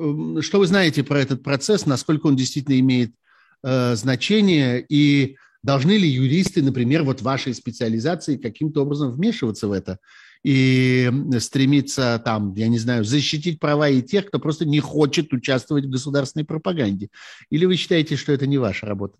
[0.52, 3.16] вы знаете про этот процесс, насколько он действительно имеет
[3.64, 9.98] значение, и должны ли юристы, например, вот вашей специализации каким-то образом вмешиваться в это
[10.44, 15.86] и стремиться там, я не знаю, защитить права и тех, кто просто не хочет участвовать
[15.86, 17.08] в государственной пропаганде?
[17.50, 19.18] Или вы считаете, что это не ваша работа?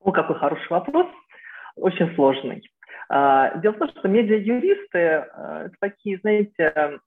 [0.00, 1.08] О, какой хороший вопрос,
[1.74, 2.62] очень сложный.
[3.08, 6.98] А, дело в том, что медиа-юристы а,– это такие, знаете,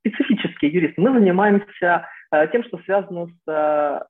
[0.00, 1.00] специфические юристы.
[1.00, 4.08] Мы занимаемся а, тем, что связано с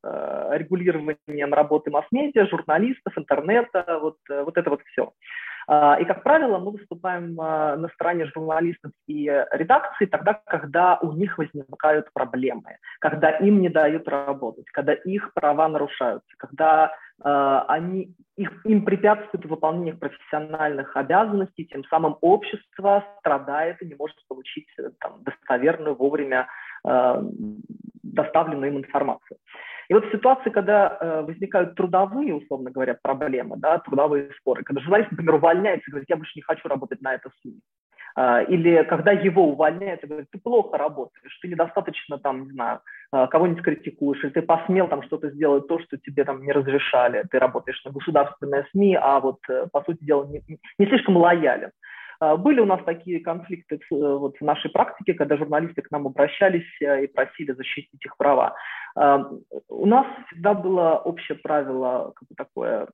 [0.58, 5.12] регулированием работы масс-медиа, журналистов, интернета, вот, вот это вот все.
[5.66, 12.12] И, как правило, мы выступаем на стороне журналистов и редакций тогда, когда у них возникают
[12.12, 19.46] проблемы, когда им не дают работать, когда их права нарушаются, когда они, их, им препятствуют
[19.46, 24.66] выполнение профессиональных обязанностей, тем самым общество страдает и не может получить
[25.00, 26.48] там, достоверную вовремя
[28.14, 29.38] доставленную им информацию.
[29.88, 34.80] И вот в ситуации, когда э, возникают трудовые, условно говоря, проблемы, да, трудовые споры, когда
[34.80, 37.83] журналист, например, увольняется и говорит, я больше не хочу работать на это СМИ, э,
[38.16, 42.80] или когда его увольняют и говорят, ты плохо работаешь, ты недостаточно там, не знаю,
[43.12, 47.24] э, кого-нибудь критикуешь, или ты посмел там что-то сделать, то, что тебе там не разрешали,
[47.30, 50.42] ты работаешь на государственной СМИ, а вот, э, по сути дела, не,
[50.78, 51.70] не слишком лоялен.
[52.20, 56.06] А, были у нас такие конфликты э, вот, в нашей практике, когда журналисты к нам
[56.06, 58.54] обращались э, и просили защитить их права.
[58.96, 59.28] А,
[59.68, 62.88] у нас всегда было общее правило, как бы такое,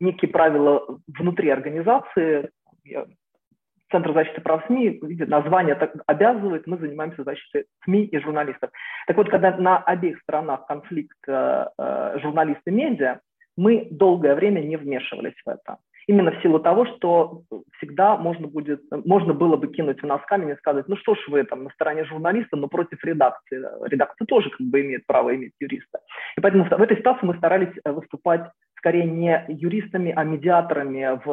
[0.00, 2.50] некие правила внутри организации.
[3.90, 8.70] Центр защиты прав СМИ, название так обязывает, мы занимаемся защитой СМИ и журналистов.
[9.06, 13.20] Так вот, когда на обеих сторонах конфликт э, э, журналисты-медиа,
[13.56, 15.78] мы долгое время не вмешивались в это
[16.10, 17.42] именно в силу того, что
[17.76, 21.18] всегда можно, будет, можно было бы кинуть в нас камень и сказать, ну что ж
[21.28, 23.62] вы там на стороне журналиста, но против редакции.
[23.88, 26.00] Редакция тоже как бы имеет право иметь юриста.
[26.36, 28.50] И поэтому в этой ситуации мы старались э, выступать
[28.80, 31.30] скорее не юристами, а медиаторами в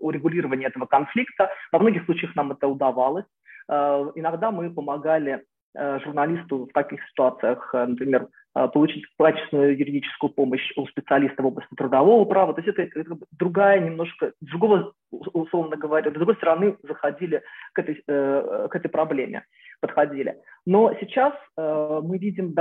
[0.00, 1.50] урегулировании этого конфликта.
[1.72, 3.26] Во многих случаях нам это удавалось.
[3.68, 10.30] Э, иногда мы помогали Э, журналисту в таких ситуациях, э, например, э, получить качественную юридическую
[10.30, 12.52] помощь у специалиста в области трудового права.
[12.52, 17.42] То есть это, это другая немножко, другого, условно говоря, с другой стороны заходили
[17.72, 19.44] к этой, к этой проблеме,
[19.80, 20.36] подходили.
[20.66, 22.54] Но сейчас мы видим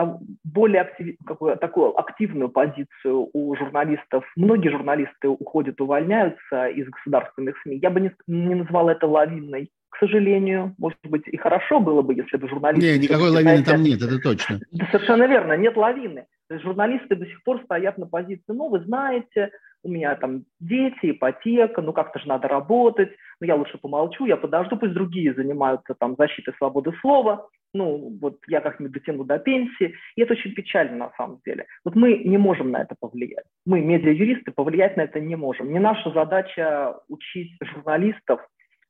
[0.45, 4.24] более актив, какую, такую активную позицию у журналистов.
[4.38, 7.80] Многие журналисты уходят, увольняются из государственных СМИ.
[7.82, 10.74] Я бы не, не назвала это лавинной к сожалению.
[10.80, 12.92] Может быть, и хорошо было бы, если бы журналисты...
[12.92, 14.60] Нет, никакой лавины там нет, это точно.
[14.92, 16.26] Совершенно верно, нет лавины.
[16.50, 19.52] Журналисты до сих пор стоят на позиции, ну, вы знаете,
[19.84, 24.38] у меня там дети, ипотека, ну как-то же надо работать, ну я лучше помолчу, я
[24.38, 29.96] подожду, пусть другие занимаются там защитой свободы слова, ну вот я как-нибудь дотяну до пенсии,
[30.16, 31.66] и это очень печально на самом деле.
[31.86, 35.72] Вот мы не можем на это повлиять, мы, медиа-юристы, повлиять на это не можем.
[35.72, 38.42] Не наша задача учить журналистов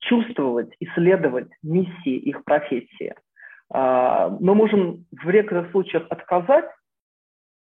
[0.02, 3.16] чувствовать, исследовать миссии их профессии.
[3.74, 6.70] А, мы можем в некоторых случаях отказать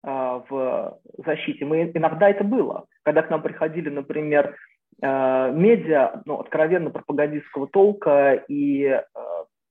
[0.03, 1.65] а, в защите.
[1.65, 4.55] Мы, иногда это было, когда к нам приходили, например,
[5.01, 9.01] а, медиа ну, откровенно пропагандистского толка, и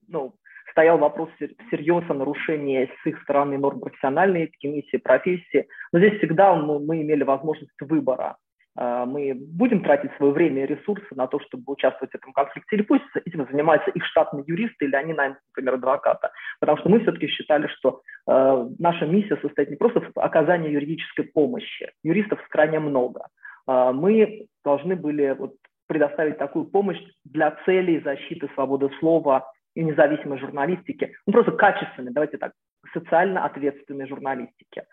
[0.09, 0.35] ну,
[0.73, 1.29] стоял вопрос
[1.66, 5.68] всерьез о нарушении с их стороны норм профессиональной этики, миссии, профессии.
[5.93, 8.37] Но здесь всегда мы, мы имели возможность выбора.
[8.77, 12.77] А, мы будем тратить свое время и ресурсы на то, чтобы участвовать в этом конфликте,
[12.77, 16.31] или пусть этим занимаются их штатные юристы, или они наймут, например, адвоката.
[16.61, 21.25] Потому что мы все-таки считали, что э, наша миссия состоит не просто в оказании юридической
[21.25, 21.91] помощи.
[22.03, 23.27] Юристов стране много.
[23.68, 25.55] Э, мы должны были вот,
[25.87, 31.14] предоставить такую помощь для целей защиты свободы слова и независимой журналистики.
[31.27, 32.53] Ну, просто качественной, давайте так,
[32.93, 34.85] социально ответственной журналистики.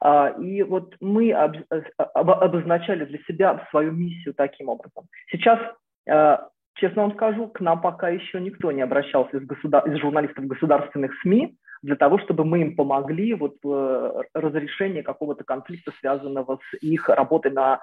[0.00, 1.82] А, и вот мы э,
[2.14, 5.04] обозначали для себя свою миссию таким образом.
[5.30, 5.58] Сейчас,
[6.06, 6.38] э,
[6.74, 9.86] честно вам скажу, к нам пока еще никто не обращался из, государ...
[9.88, 15.44] из журналистов государственных СМИ для того, чтобы мы им помогли вот в э, разрешении какого-то
[15.44, 17.80] конфликта, связанного с их работой на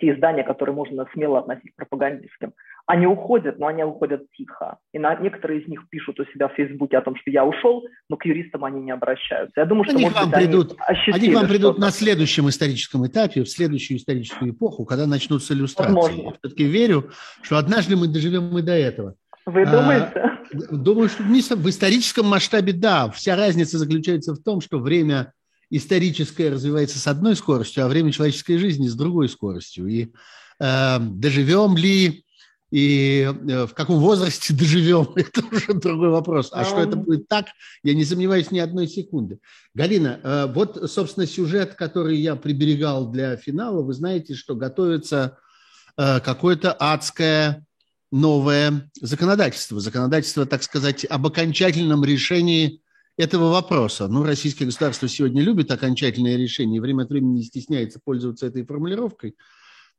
[0.00, 2.52] те издания, которые можно смело относить к пропагандистским.
[2.86, 4.78] Они уходят, но они уходят тихо.
[4.92, 7.84] И на, некоторые из них пишут у себя в Фейсбуке о том, что я ушел,
[8.08, 9.60] но к юристам они не обращаются.
[9.60, 13.06] Я думаю, что, они может быть, придут, они, они к вам придут на следующем историческом
[13.06, 15.92] этапе, в следующую историческую эпоху, когда начнутся иллюстрации.
[15.92, 16.22] Возможно.
[16.22, 17.10] Я все-таки верю,
[17.42, 19.14] что однажды мы доживем и до этого.
[19.44, 20.12] Вы а, думаете?
[20.14, 23.10] А, думаю, что в историческом масштабе да.
[23.10, 25.32] Вся разница заключается в том, что время
[25.70, 29.86] историческое развивается с одной скоростью, а время человеческой жизни с другой скоростью.
[29.86, 30.12] И
[30.60, 32.24] э, доживем ли
[32.70, 36.50] и э, в каком возрасте доживем, это уже другой вопрос.
[36.52, 37.46] А что это будет так,
[37.82, 39.38] я не сомневаюсь ни одной секунды.
[39.74, 43.82] Галина, э, вот, собственно, сюжет, который я приберегал для финала.
[43.82, 45.38] Вы знаете, что готовится
[45.96, 47.64] э, какое-то адское
[48.10, 49.80] новое законодательство.
[49.80, 52.82] Законодательство, так сказать, об окончательном решении
[53.18, 54.08] этого вопроса.
[54.08, 59.34] Ну, российское государство сегодня любит окончательное решение время от времени не стесняется пользоваться этой формулировкой.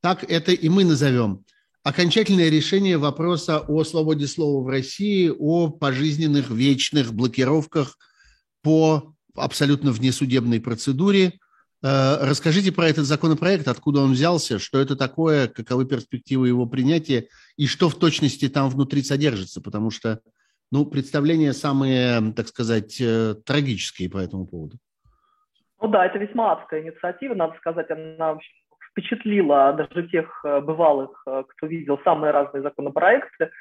[0.01, 1.43] Так это и мы назовем–
[1.83, 7.97] окончательное решение вопроса о свободе слова в России, о пожизненных вечных блокировках
[8.61, 11.39] по абсолютно внесудебной процедуре.
[11.81, 17.27] Э, расскажите про этот законопроект, откуда он взялся, что это такое, каковы перспективы его принятия
[17.57, 20.21] и что в точности там внутри содержится, потому что
[20.71, 24.77] ну, представления самые, так сказать, э, трагические по этому поводу.
[25.81, 28.37] Ну да, это весьма адская инициатива, надо сказать, она
[28.91, 33.51] впечатлила даже тех э, бывалых, э, кто видел самые разные законопроекты.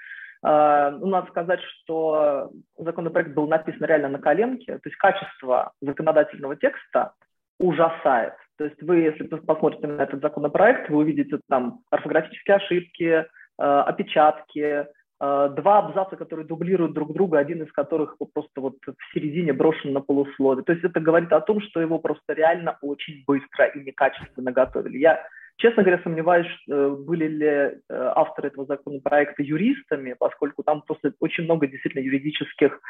[0.41, 7.15] Ну, надо сказать, что законопроект был написан реально на коленке, то есть качество законодательного текста
[7.59, 8.35] ужасает.
[8.57, 14.87] То есть вы, если посмотрите на этот законопроект, вы увидите там орфографические ошибки, опечатки,
[15.21, 20.01] два абзаца, которые дублируют друг друга, один из которых просто вот в середине брошен на
[20.01, 20.65] полусловие.
[20.65, 24.99] То есть это говорит о том, что его просто реально очень быстро и некачественно готовили.
[24.99, 25.21] Я,
[25.57, 31.45] честно говоря, сомневаюсь, э, были ли э, авторы этого законопроекта юристами, поскольку там просто очень
[31.45, 32.81] много действительно юридических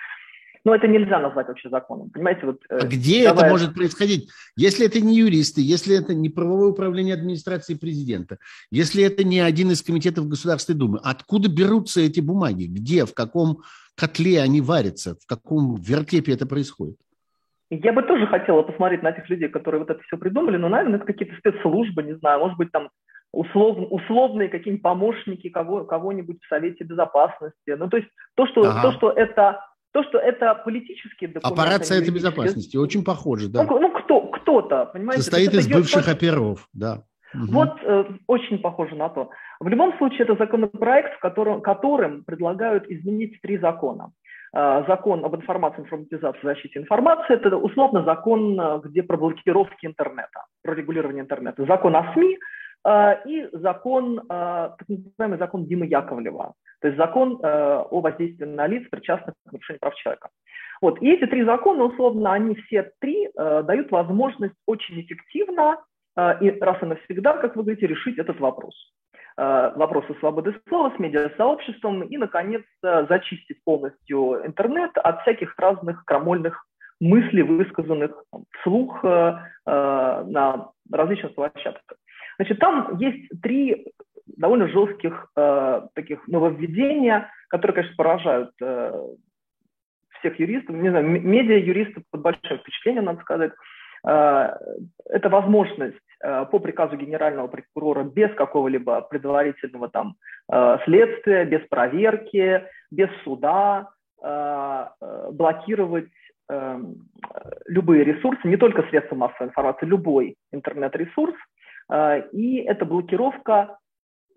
[0.64, 2.10] но это нельзя назвать вообще законом.
[2.10, 3.44] Понимаете, вот, э, а где давай...
[3.44, 4.30] это может происходить?
[4.56, 8.38] Если это не юристы, если это не правовое управление администрации президента,
[8.70, 12.66] если это не один из комитетов Государственной Думы, откуда берутся эти бумаги?
[12.66, 13.62] Где, в каком
[13.94, 15.16] котле они варятся?
[15.16, 16.96] В каком вертепе это происходит?
[17.70, 20.96] Я бы тоже хотела посмотреть на тех людей, которые вот это все придумали, но, наверное,
[20.96, 22.88] это какие-то спецслужбы, не знаю, может быть, там
[23.32, 27.76] услов, условные какие-нибудь помощники кого, кого-нибудь в Совете Безопасности.
[27.76, 28.82] Ну, то есть то, что, ага.
[28.82, 29.60] то, что это
[29.98, 31.60] то, что это политические документы...
[31.60, 33.64] Аппарат Совета Безопасности, очень похоже, да.
[33.64, 35.22] Ну, ну кто, кто-то, понимаете?
[35.22, 36.16] Состоит из бывших идет...
[36.16, 37.02] оперов, да.
[37.34, 37.46] Угу.
[37.52, 39.30] Вот э, очень похоже на то.
[39.60, 44.12] В любом случае, это законопроект, в котором, которым предлагают изменить три закона.
[44.56, 50.44] Э, закон об информации, информатизации, защите информации– это условно закон, э, где про блокировки интернета,
[50.62, 51.66] про регулирование интернета.
[51.66, 52.38] Закон о СМИ
[52.86, 58.66] и закон, э, так называемый закон Димы Яковлева, то есть закон э, о воздействии на
[58.66, 60.28] лиц, причастных к нарушению прав человека.
[60.80, 61.02] Вот.
[61.02, 65.82] И эти три закона, условно, они все три дают возможность очень эффективно
[66.40, 68.74] и раз и навсегда, как вы говорите, решить этот вопрос.
[69.36, 76.64] Вопросы свободы слова с медиасообществом и, наконец, зачистить полностью интернет от всяких разных крамольных
[77.00, 78.12] мыслей, высказанных
[78.60, 81.98] вслух на различных площадках.
[82.38, 83.86] Значит, там есть три
[84.36, 88.92] довольно жестких э, таких нововведения, которые, конечно, поражают э,
[90.20, 93.52] всех юристов, не знаю, медиа-юристов под большим впечатлением, надо сказать.
[94.06, 94.50] Э,
[95.06, 100.14] это возможность э, по приказу генерального прокурора без какого-либо предварительного там
[100.52, 103.88] э, следствия, без проверки, без суда
[104.22, 106.10] э, э блокировать
[106.50, 106.80] э,
[107.66, 111.34] любые ресурсы, не только средства массовой информации, любой интернет-ресурс.
[111.90, 113.78] Э, и эта блокировка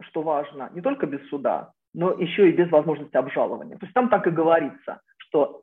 [0.03, 3.77] что важно, не только без суда, но еще и без возможности обжалования.
[3.77, 5.61] То есть там так и говорится, что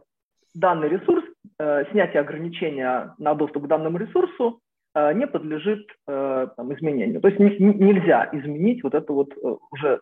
[0.54, 1.24] данный ресурс,
[1.58, 4.60] э, снятие ограничения на доступ к данному ресурсу
[4.94, 7.20] э, не подлежит э, там, изменению.
[7.20, 9.32] То есть не, нельзя изменить вот эту вот
[9.70, 10.00] уже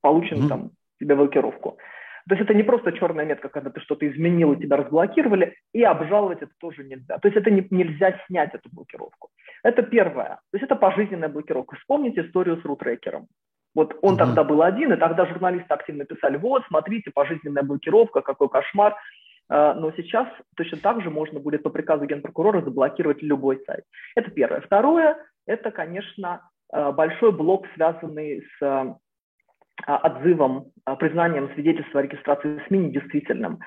[0.00, 1.78] полученную там тебе блокировку.
[2.28, 5.82] То есть это не просто черная метка, когда ты что-то изменил и тебя разблокировали, и
[5.82, 7.18] обжаловать это тоже нельзя.
[7.18, 9.30] То есть это не, нельзя снять эту блокировку.
[9.62, 10.40] Это первое.
[10.50, 11.76] То есть это пожизненная блокировка.
[11.76, 13.28] Вспомните историю с рутрекером.
[13.74, 14.18] Вот он uh-huh.
[14.18, 18.96] тогда был один, и тогда журналисты активно писали, вот, смотрите, пожизненная блокировка, какой кошмар.
[19.48, 23.84] А, но сейчас точно так же можно будет по приказу генпрокурора заблокировать любой сайт.
[24.14, 24.60] Это первое.
[24.60, 28.96] Второе, это, конечно, а, большой блок, связанный с а,
[29.86, 30.66] отзывом,
[30.98, 33.60] признанием свидетельства о регистрации СМИ недействительным.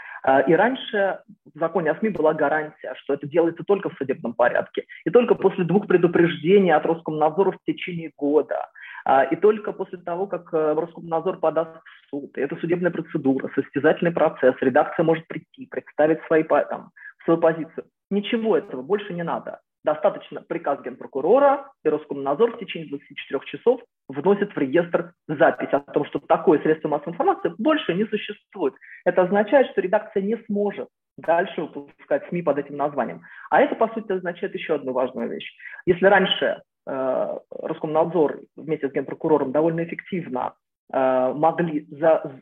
[0.48, 1.20] И раньше
[1.54, 4.86] в законе о СМИ была гарантия, что это делается только в судебном порядке.
[5.06, 8.68] И только после двух предупреждений от Роскомнадзора в течение года.
[9.06, 14.12] А, и только после того, как э, Роскомнадзор подаст в суд, это судебная процедура, состязательный
[14.12, 16.90] процесс, редакция может прийти, представить свои, там,
[17.24, 17.86] свою позицию.
[18.10, 19.62] Ничего этого больше не надо.
[19.86, 26.06] Достаточно приказ генпрокурора, и Роскомнадзор в течение 24 часов вносит в реестр запись о том,
[26.06, 28.74] что такое средство массовой информации больше не существует.
[29.06, 33.22] Это означает, что редакция не сможет дальше выпускать СМИ под этим названием.
[33.50, 35.50] А это, по сути, означает еще одну важную вещь.
[35.86, 40.54] Если раньше Э, Роскомнадзор вместе с генпрокурором довольно эффективно
[40.94, 42.40] э, могли за,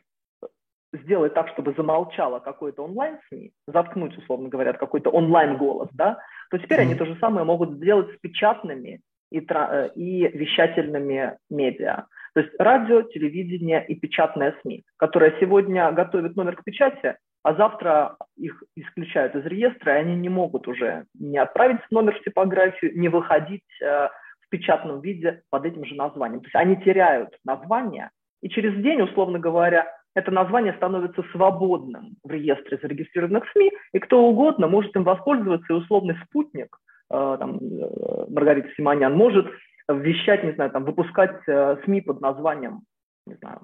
[1.02, 6.18] сделать так, чтобы замолчало какой-то онлайн-СМИ, заткнуть, условно говоря, какой-то онлайн-голос, да,
[6.50, 12.04] то теперь они то же самое могут сделать с печатными и, э, и вещательными медиа.
[12.34, 18.16] То есть радио, телевидение и печатная СМИ, которая сегодня готовит номер к печати, а завтра
[18.36, 23.08] их исключают из реестра, и они не могут уже не отправить номер в типографию, не
[23.08, 24.08] выходить э,
[24.40, 26.40] в печатном виде под этим же названием.
[26.40, 28.10] То есть они теряют название,
[28.42, 34.24] и через день, условно говоря, это название становится свободным в реестре зарегистрированных СМИ, и кто
[34.24, 36.76] угодно может им воспользоваться, и условный спутник,
[37.10, 39.46] э, там, э, Маргарита Симонян, может
[39.88, 42.82] вещать, не знаю, там, выпускать э, СМИ под названием,
[43.26, 43.62] не знаю,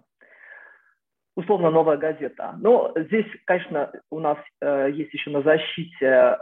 [1.36, 2.56] условно новая газета.
[2.58, 6.36] Но здесь, конечно, у нас э, есть еще на защите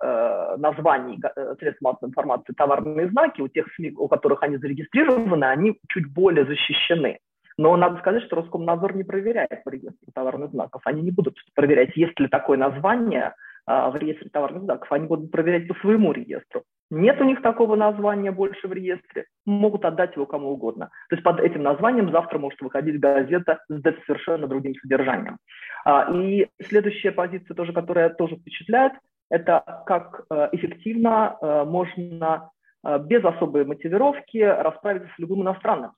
[0.56, 1.20] названий
[1.60, 3.42] средств массовой информации товарные знаки.
[3.42, 7.18] У тех СМИ, у которых они зарегистрированы, они чуть более защищены.
[7.58, 10.80] Но надо сказать, что Роскомнадзор не проверяет в реестре товарных знаков.
[10.84, 13.34] Они не будут проверять, есть ли такое название
[13.66, 14.90] а, в реестре товарных знаков.
[14.92, 16.62] Они будут проверять по своему реестру.
[16.90, 20.86] Нет у них такого названия больше в реестре, могут отдать его кому угодно.
[21.10, 25.36] То есть под этим названием завтра может выходить газета с совершенно другим содержанием.
[25.84, 28.92] А, и следующая позиция, тоже, которая тоже впечатляет,
[29.30, 32.50] это как э, эффективно э, можно
[32.82, 35.92] э, без особой мотивировки расправиться с любым иностранным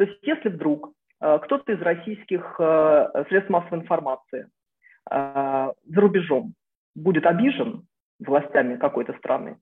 [0.00, 4.48] то есть если вдруг э, кто-то из российских э, средств массовой информации
[5.10, 6.54] э, за рубежом
[6.94, 7.82] будет обижен
[8.18, 9.58] властями какой-то страны,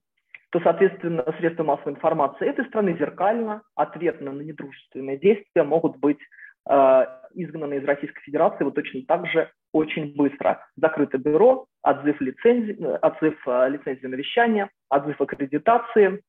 [0.51, 6.21] то, соответственно, средства массовой информации этой страны зеркально, ответно на недружественные действия могут быть
[7.35, 10.65] изгнаны из Российской Федерации вот точно так же очень быстро.
[10.77, 16.23] Закрыто бюро, отзыв лицензии, отзыв лицензии на вещание, отзыв аккредитации,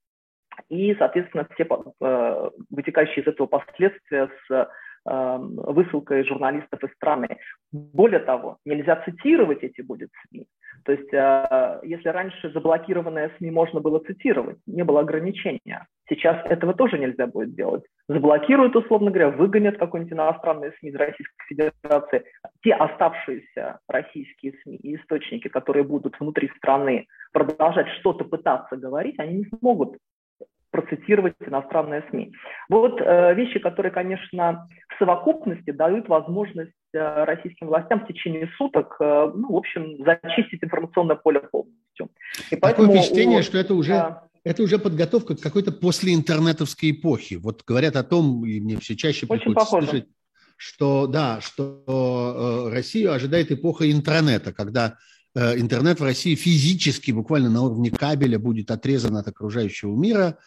[0.69, 4.65] и, соответственно, все э, вытекающие из этого последствия с э,
[5.05, 7.37] высылкой журналистов из страны.
[7.71, 10.47] Более того, нельзя цитировать эти будет СМИ.
[10.85, 15.85] То есть, э, если раньше заблокированное СМИ можно было цитировать, не было ограничения.
[16.09, 17.83] Сейчас этого тоже нельзя будет делать.
[18.07, 22.23] Заблокируют, условно говоря, выгонят какой-нибудь иностранный СМИ из Российской Федерации.
[22.63, 29.39] Те оставшиеся российские СМИ и источники, которые будут внутри страны продолжать что-то пытаться говорить, они
[29.39, 29.97] не смогут
[30.81, 32.33] процитировать иностранные СМИ.
[32.69, 38.95] Вот э, вещи, которые, конечно, в совокупности дают возможность э, российским властям в течение суток,
[38.99, 42.09] э, ну, в общем, зачистить информационное поле полностью.
[42.51, 47.37] И Такое впечатление, у, что это уже, да, это уже подготовка к какой-то послеинтернетовской эпохе.
[47.37, 50.07] Вот говорят о том, и мне все чаще приходится слышать,
[50.57, 54.97] что да, что э, Россию ожидает эпоха интернета, когда
[55.35, 60.37] э, интернет в России физически, буквально на уровне кабеля, будет отрезан от окружающего мира,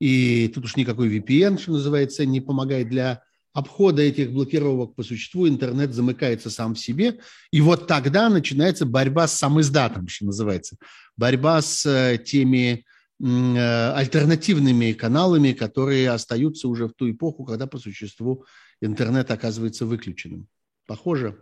[0.00, 3.22] и тут уж никакой VPN, что называется, не помогает для
[3.52, 5.46] обхода этих блокировок по существу.
[5.46, 7.18] Интернет замыкается сам в себе.
[7.50, 10.76] И вот тогда начинается борьба с сам издатом, что называется.
[11.16, 12.84] Борьба с э, теми
[13.22, 18.46] э, альтернативными каналами, которые остаются уже в ту эпоху, когда по существу
[18.80, 20.46] интернет оказывается выключенным.
[20.86, 21.40] Похоже?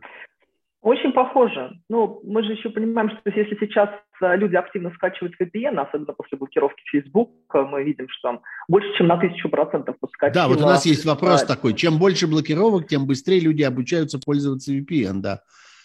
[0.81, 1.73] Очень похоже.
[1.89, 6.39] Ну, мы же еще понимаем, что если сейчас э, люди активно скачивают VPN, особенно после
[6.39, 10.45] блокировки Facebook, мы видим, что там больше, чем на тысячу процентов подскочило.
[10.45, 11.55] Да, вот у нас есть вопрос да.
[11.55, 11.75] такой.
[11.75, 15.41] Чем больше блокировок, тем быстрее люди обучаются пользоваться VPN, да.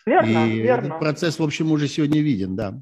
[0.06, 0.88] Верно, И верно.
[0.88, 2.74] этот процесс, в общем, уже сегодня виден, да.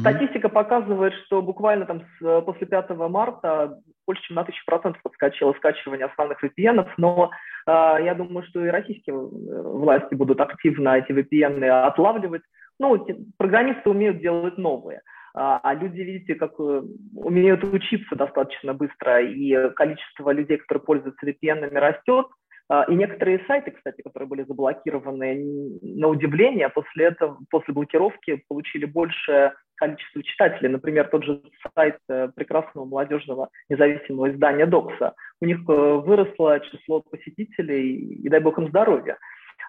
[0.00, 5.00] Статистика показывает, что буквально там с, э, после 5 марта больше, чем на тысячу процентов
[5.02, 7.30] подскочило скачивание основных VPN, но
[7.70, 12.42] я думаю, что и российские э, власти будут активно эти VPN отлавливать.
[12.78, 13.06] Ну,
[13.36, 15.02] программисты умеют делать новые,
[15.34, 16.82] а, а люди, видите, как э,
[17.14, 22.26] умеют учиться достаточно быстро, и количество людей, которые пользуются VPN, растет.
[22.70, 28.84] А, и некоторые сайты, кстати, которые были заблокированы, на удивление, после этого, после блокировки получили
[28.84, 30.68] больше количество читателей.
[30.68, 31.40] Например, тот же
[31.74, 35.14] сайт э, прекрасного молодежного независимого издания «Докса».
[35.40, 39.18] У них э, выросло число посетителей, и дай бог им здоровья.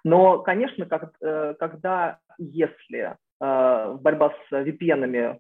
[0.03, 5.39] Но, конечно, как, э, когда, если борьба с VPN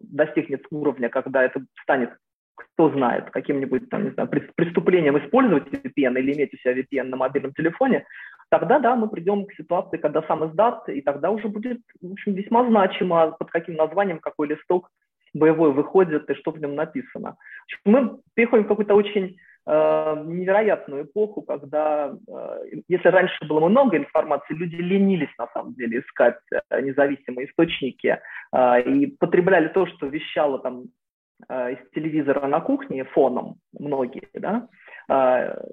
[0.00, 2.10] достигнет уровня, когда это станет
[2.56, 7.16] кто знает, каким-нибудь там, не знаю, преступлением использовать VPN или иметь у себя VPN на
[7.16, 8.04] мобильном телефоне,
[8.48, 12.34] тогда, да, мы придем к ситуации, когда сам издат, и тогда уже будет, в общем,
[12.34, 14.90] весьма значимо, под каким названием какой листок
[15.34, 17.36] боевой выходит и что в нем написано.
[17.84, 19.36] Мы переходим в какую-то очень
[19.66, 26.00] э, невероятную эпоху, когда, э, если раньше было много информации, люди ленились на самом деле
[26.00, 28.18] искать э, независимые источники
[28.86, 30.84] и потребляли то, что вещало там
[31.50, 34.68] из телевизора на кухне фоном многие, да,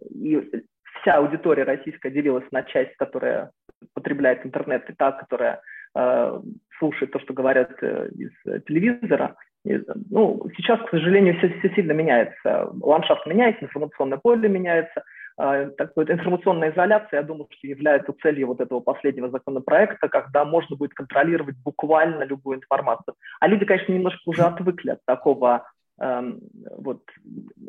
[0.09, 0.63] и
[1.01, 3.51] вся аудитория российская делилась на часть, которая
[3.93, 5.61] потребляет интернет, и та, которая
[5.95, 6.39] э,
[6.79, 8.31] слушает то, что говорят э, из
[8.65, 9.35] телевизора.
[9.65, 12.69] И, ну, сейчас, к сожалению, все, все сильно меняется.
[12.81, 15.03] Ландшафт меняется, информационное поле меняется.
[15.39, 20.75] Э, такой информационная изоляция, я думаю, что является целью вот этого последнего законопроекта, когда можно
[20.75, 23.15] будет контролировать буквально любую информацию.
[23.39, 25.65] А люди, конечно, немножко уже отвыкли от такого
[25.99, 26.33] э,
[26.77, 27.01] вот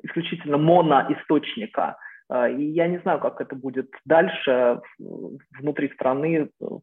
[0.02, 1.96] исключительно моноисточника.
[2.28, 6.82] А, и я не знаю, как это будет дальше внутри страны, в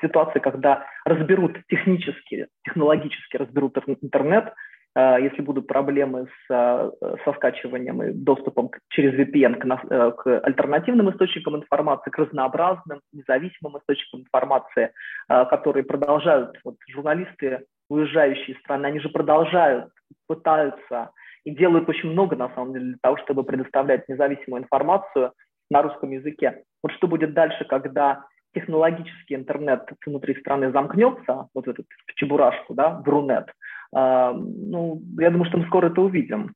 [0.00, 4.52] ситуации, когда разберут технически, технологически разберут интернет,
[4.96, 6.90] а, если будут проблемы с, а,
[7.24, 13.78] со скачиванием и доступом через VPN к, э, к альтернативным источникам информации, к разнообразным, независимым
[13.78, 14.92] источникам информации,
[15.28, 19.90] которые продолжают, вот журналисты, уезжающие из страны, они же продолжают,
[20.28, 21.10] пытаются
[21.44, 25.32] и делают очень много, на самом деле, для того, чтобы предоставлять независимую информацию
[25.70, 26.62] на русском языке.
[26.82, 28.24] Вот что будет дальше, когда
[28.54, 33.46] технологический интернет внутри страны замкнется, вот этот в чебурашку, да, в рунет,
[33.94, 36.54] э, ну, я думаю, что мы скоро это увидим.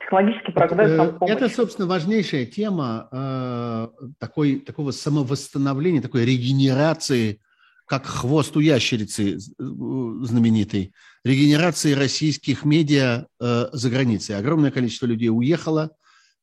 [0.00, 1.34] Технологический прогресс нам э, помощь.
[1.34, 3.88] Это, собственно, важнейшая тема э,
[4.18, 7.40] такой, такого самовосстановления, такой регенерации
[7.86, 14.36] как хвост у ящерицы э, знаменитой, регенерации российских медиа э, за границей.
[14.36, 15.90] Огромное количество людей уехало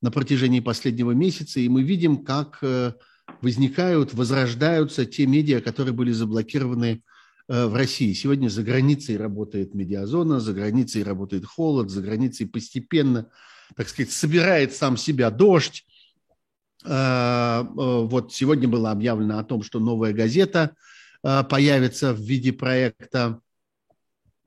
[0.01, 2.93] на протяжении последнего месяца, и мы видим, как э,
[3.41, 7.01] возникают, возрождаются те медиа, которые были заблокированы
[7.47, 8.13] э, в России.
[8.13, 13.31] Сегодня за границей работает медиазона, за границей работает холод, за границей постепенно,
[13.75, 15.87] так сказать, собирает сам себя дождь.
[16.85, 20.75] Э, э, вот сегодня было объявлено о том, что новая газета–
[21.24, 23.39] появится в виде проекта,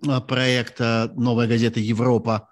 [0.07, 2.49] э, проекта «Новая газета Европа».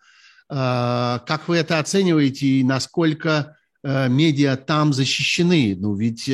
[0.49, 5.77] Э, как вы это оцениваете и насколько медиа там защищены?
[5.77, 6.31] Ну, ведь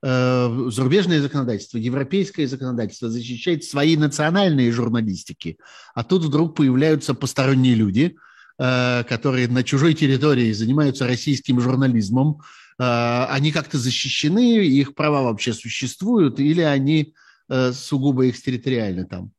[0.00, 5.58] зарубежное законодательство, европейское законодательство защищает свои национальные журналистики.
[5.94, 8.16] А тут вдруг появляются посторонние люди,
[8.56, 12.44] которые на чужой территории занимаются российским журнализмом, Э,
[12.78, 17.14] они как-то защищены, их права вообще существуют, или они
[17.48, 19.32] э, сугубо экстерриториальны там?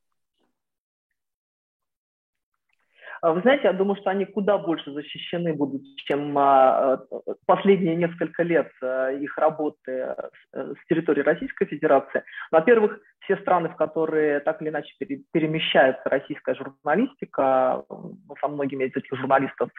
[3.21, 7.01] А вы знаете, я думаю, что они куда больше защищены будут, чем а,
[7.45, 10.15] последние несколько лет их работы
[10.53, 12.23] с территории Российской Федерации.
[12.49, 14.93] Во-первых, все страны, в которые так или иначе
[15.31, 19.69] перемещается российская журналистика, мы со многими из этих журналистов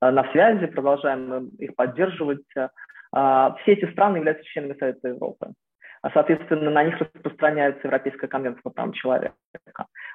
[0.00, 2.46] на связи, продолжаем их поддерживать.
[3.12, 5.52] Все эти страны являются членами Совета Европы.
[6.02, 9.34] А, соответственно, на них распространяется Европейская конвенция по правам человека.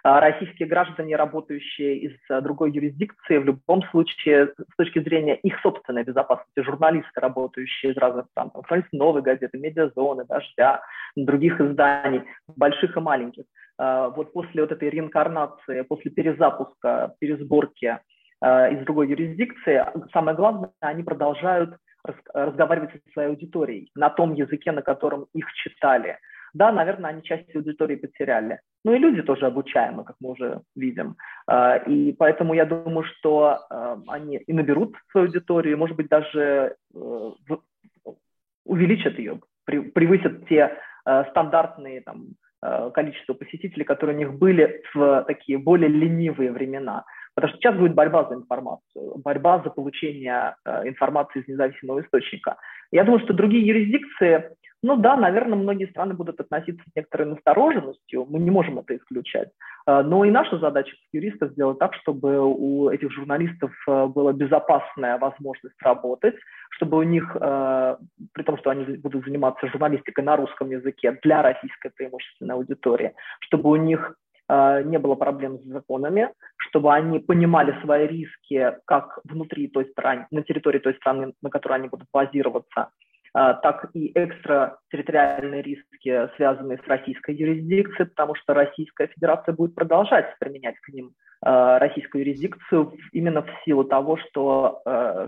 [0.03, 5.59] А, российские граждане, работающие из а, другой юрисдикции, в любом случае, с точки зрения их
[5.61, 10.81] собственной безопасности, журналисты, работающие из разных стран, журналисты новой газеты, медиазоны, дождя,
[11.15, 13.43] других изданий, больших и маленьких,
[13.77, 17.99] вот после вот этой реинкарнации, после перезапуска, пересборки
[18.43, 21.75] из другой юрисдикции, самое главное, они продолжают
[22.33, 26.17] разговаривать со своей аудиторией на том языке, на котором их читали.
[26.53, 28.59] Да, наверное, они часть аудитории потеряли.
[28.85, 31.15] Ну и люди тоже обучаемы, как мы уже видим.
[31.47, 36.75] А, и поэтому я думаю, что а, они и наберут свою аудиторию, может быть, даже
[36.93, 37.31] э,
[38.65, 45.23] увеличат ее, превысят те э, стандартные там, э, количество посетителей, которые у них были в
[45.27, 47.03] такие более ленивые времена.
[47.35, 52.57] Потому что сейчас будет борьба за информацию, борьба за получение э, информации из независимого источника.
[52.91, 54.51] Я думаю, что другие юрисдикции,
[54.83, 59.49] ну да, наверное, многие страны будут относиться с некоторой настороженностью, мы не можем это исключать.
[59.87, 64.31] Э, но и наша задача как юристов сделать так, чтобы у этих журналистов э, была
[64.31, 66.35] безопасная возможность работать,
[66.69, 71.91] чтобы у них, при том, что они будут заниматься журналистикой на русском языке для российской
[71.95, 74.15] преимущественной аудитории, чтобы у них
[74.49, 80.43] не было проблем с законами, чтобы они понимали свои риски как внутри той страны, на
[80.43, 82.89] территории той страны, на которой они будут базироваться,
[83.35, 90.27] э, так и экстратерриториальные риски, связанные с российской юрисдикцией, потому что Российская Федерация будет продолжать
[90.39, 91.11] применять к ним
[91.45, 94.81] э, российскую юрисдикцию именно в силу того, что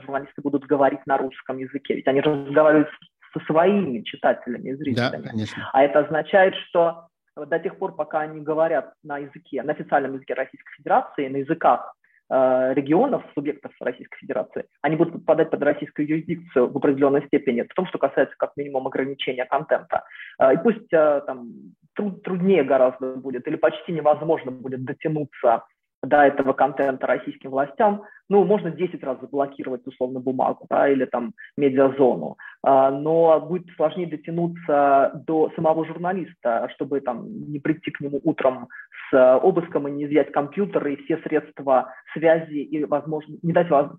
[0.04, 1.96] журналисты будут говорить на русском языке.
[1.96, 2.90] Ведь они разговаривают
[3.34, 5.24] со своими читателями и зрителями.
[5.24, 5.70] Да, конечно.
[5.74, 10.34] А это означает, что до тех пор, пока они говорят на языке, на официальном языке
[10.34, 11.94] Российской Федерации, на языках
[12.30, 17.74] э, регионов, субъектов Российской Федерации, они будут подпадать под российскую юрисдикцию в определенной степени, в
[17.74, 20.04] том, что касается как минимум ограничения контента.
[20.40, 21.50] Э, и пусть э, там
[21.94, 25.64] труд, труднее гораздо будет или почти невозможно будет дотянуться
[26.06, 31.34] до этого контента российским властям, ну, можно 10 раз заблокировать условно бумагу, да, или там
[31.58, 32.38] медиазону.
[32.64, 38.68] а, но будет сложнее дотянуться до самого журналиста, чтобы там не прийти к нему утром
[39.10, 43.92] с обыском и не изъять компьютер и все средства связи и возможно не дать вас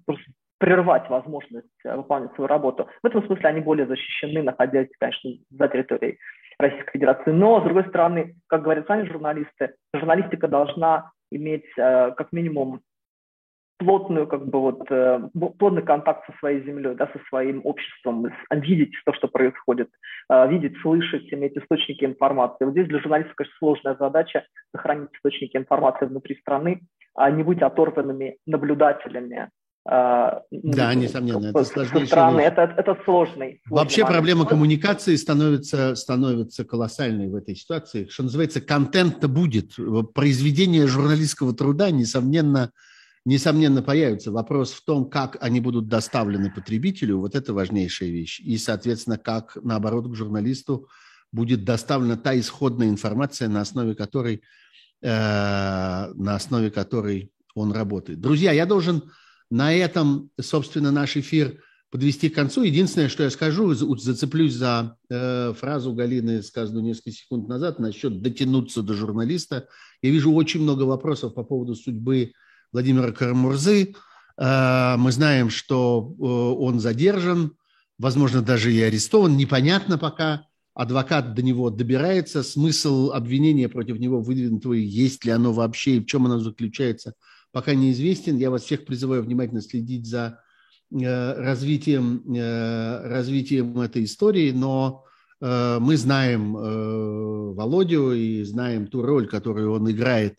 [0.59, 2.89] прервать возможность выполнять свою работу.
[3.03, 6.19] В этом смысле они более защищены, находясь, конечно, за территорией
[6.59, 7.31] Российской Федерации.
[7.31, 12.81] Но, с другой стороны, как говорят сами журналисты, журналистика должна иметь э, как минимум
[13.79, 15.21] плотную, как бы вот, э,
[15.59, 19.91] плотный контакт со своей землей, да, со своим обществом, видеть то, что происходит,
[20.31, 22.65] э, видеть, слышать, иметь источники информации.
[22.65, 26.81] Вот здесь для журналистов, конечно, сложная задача сохранить источники информации внутри страны,
[27.15, 29.51] а не быть оторванными наблюдателями
[29.89, 32.07] да, несомненно, это сложнейшее.
[32.07, 32.41] Страны.
[32.41, 34.17] Это, это сложный, сложный Вообще момент.
[34.17, 38.09] проблема коммуникации становится, становится колоссальной в этой ситуации.
[38.09, 39.75] Что называется, контент-то будет.
[40.13, 42.73] Произведение журналистского труда, несомненно,
[43.25, 44.33] несомненно, появится.
[44.33, 48.41] Вопрос в том, как они будут доставлены потребителю, вот это важнейшая вещь.
[48.41, 50.89] И, соответственно, как, наоборот, к журналисту
[51.31, 54.43] будет доставлена та исходная информация, на основе которой,
[55.01, 58.21] э, на основе которой он работает.
[58.21, 59.05] Друзья, я должен
[59.51, 62.63] на этом, собственно, наш эфир подвести к концу.
[62.63, 68.83] Единственное, что я скажу, зацеплюсь за э, фразу Галины, сказанную несколько секунд назад, насчет дотянуться
[68.83, 69.69] до журналиста.
[70.03, 72.33] Я вижу очень много вопросов по поводу судьбы
[72.73, 73.95] Владимира Карамурзы.
[74.37, 77.53] Э, мы знаем, что э, он задержан,
[77.99, 79.37] возможно, даже и арестован.
[79.37, 80.47] Непонятно пока.
[80.75, 82.43] Адвокат до него добирается.
[82.43, 87.15] Смысл обвинения против него выдвинутого, есть ли оно вообще и в чем оно заключается–
[87.57, 88.37] пока неизвестен.
[88.37, 90.41] Я вас всех призываю внимательно следить за
[90.93, 95.07] э, развитием, э, развитием этой истории, но
[95.41, 100.39] э, мы знаем Володю и знаем ту роль, которую он играет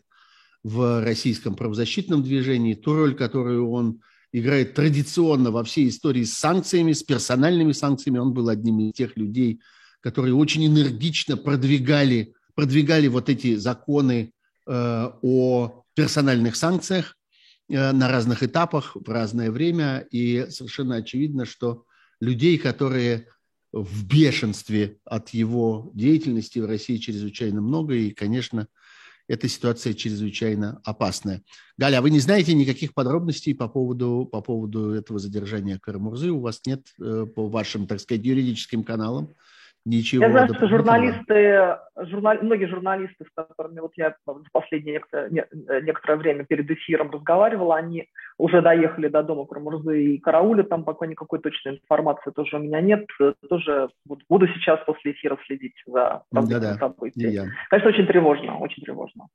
[0.62, 4.00] в российском правозащитном движении, ту роль, которую он
[4.30, 8.18] играет традиционно во всей истории с санкциями, с персональными санкциями.
[8.18, 9.60] Он был одним из тех людей,
[10.02, 14.30] которые очень энергично продвигали, продвигали вот эти законы
[14.68, 17.16] о персональных санкциях
[17.68, 20.06] э, на разных этапах в разное время.
[20.12, 21.86] И совершенно очевидно, что
[22.20, 23.26] людей, которые
[23.72, 27.94] в бешенстве от его деятельности в России чрезвычайно много.
[27.94, 28.68] И, конечно,
[29.26, 31.42] эта ситуация чрезвычайно опасная.
[31.76, 36.30] Галя, а вы не знаете никаких подробностей по поводу, по поводу этого задержания Карамурзы?
[36.30, 39.34] У вас нет э, по вашим, так сказать, юридическим каналам
[39.88, 40.24] Ничего.
[40.24, 46.16] Я знаю, что журналисты, журнал, многие журналисты, с которыми вот я в последнее некоторое, некоторое
[46.16, 51.38] время перед эфиром разговаривала, они уже доехали до дома Крамурзы и карауля, там пока никакой
[51.38, 53.06] точной информации тоже у меня нет.
[53.48, 53.88] Тоже
[54.28, 57.50] буду сейчас после эфира следить за да, событиями.
[57.70, 59.28] Конечно, очень тревожно, очень тревожно.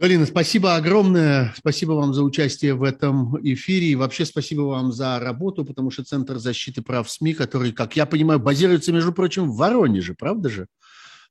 [0.00, 1.52] Галина, спасибо огромное.
[1.56, 3.88] Спасибо вам за участие в этом эфире.
[3.88, 8.06] И вообще спасибо вам за работу, потому что Центр защиты прав СМИ, который, как я
[8.06, 10.68] понимаю, базируется, между прочим, в Воронеже, правда же?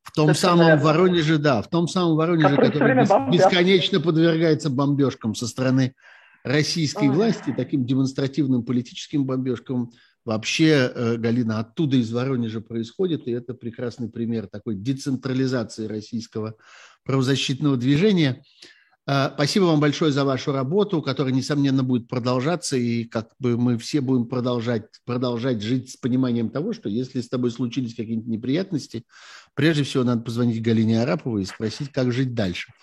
[0.04, 0.84] В том Это самом наверное.
[0.84, 5.96] Воронеже, да, в том самом Воронеже, который, который бес, бесконечно подвергается бомбежкам со стороны
[6.44, 7.16] российской Ой.
[7.16, 9.92] власти, таким демонстративным политическим бомбежкам.
[10.28, 16.56] Вообще, э, Галина, оттуда из Воронежа происходит, и это прекрасный пример такой децентрализации российского
[17.06, 18.44] правозащитного движения.
[19.06, 23.78] А, спасибо вам большое за вашу работу, которая, несомненно, будет продолжаться, и как бы мы
[23.78, 29.06] все будем продолжать, продолжать жить с пониманием того, что если с тобой случились какие-нибудь неприятности,
[29.54, 32.74] прежде всего надо позвонить Галине Араповой и спросить, как жить дальше.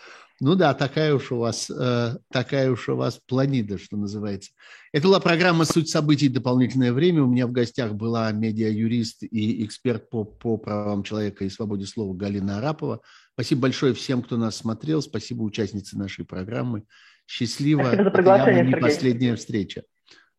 [0.41, 4.51] Ну да, такая уж у вас, э, такая уж у вас планида, что называется.
[4.93, 6.29] Это была программа «Суть событий.
[6.29, 7.23] Дополнительное время».
[7.23, 12.15] У меня в гостях была медиа-юрист и эксперт по, по правам человека и свободе слова
[12.15, 13.01] Галина Арапова.
[13.35, 15.03] Спасибо большое всем, кто нас смотрел.
[15.03, 16.83] Спасибо участнице нашей программы.
[17.27, 17.83] Счастливо.
[17.83, 18.83] Спасибо за приглашение, Это не Сергей.
[18.83, 19.83] последняя встреча.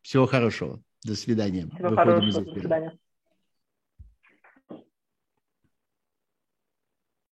[0.02, 0.82] Всего хорошего.
[1.04, 1.68] До свидания.
[1.74, 2.44] Всего Выходим хорошего.
[2.44, 2.98] До свидания.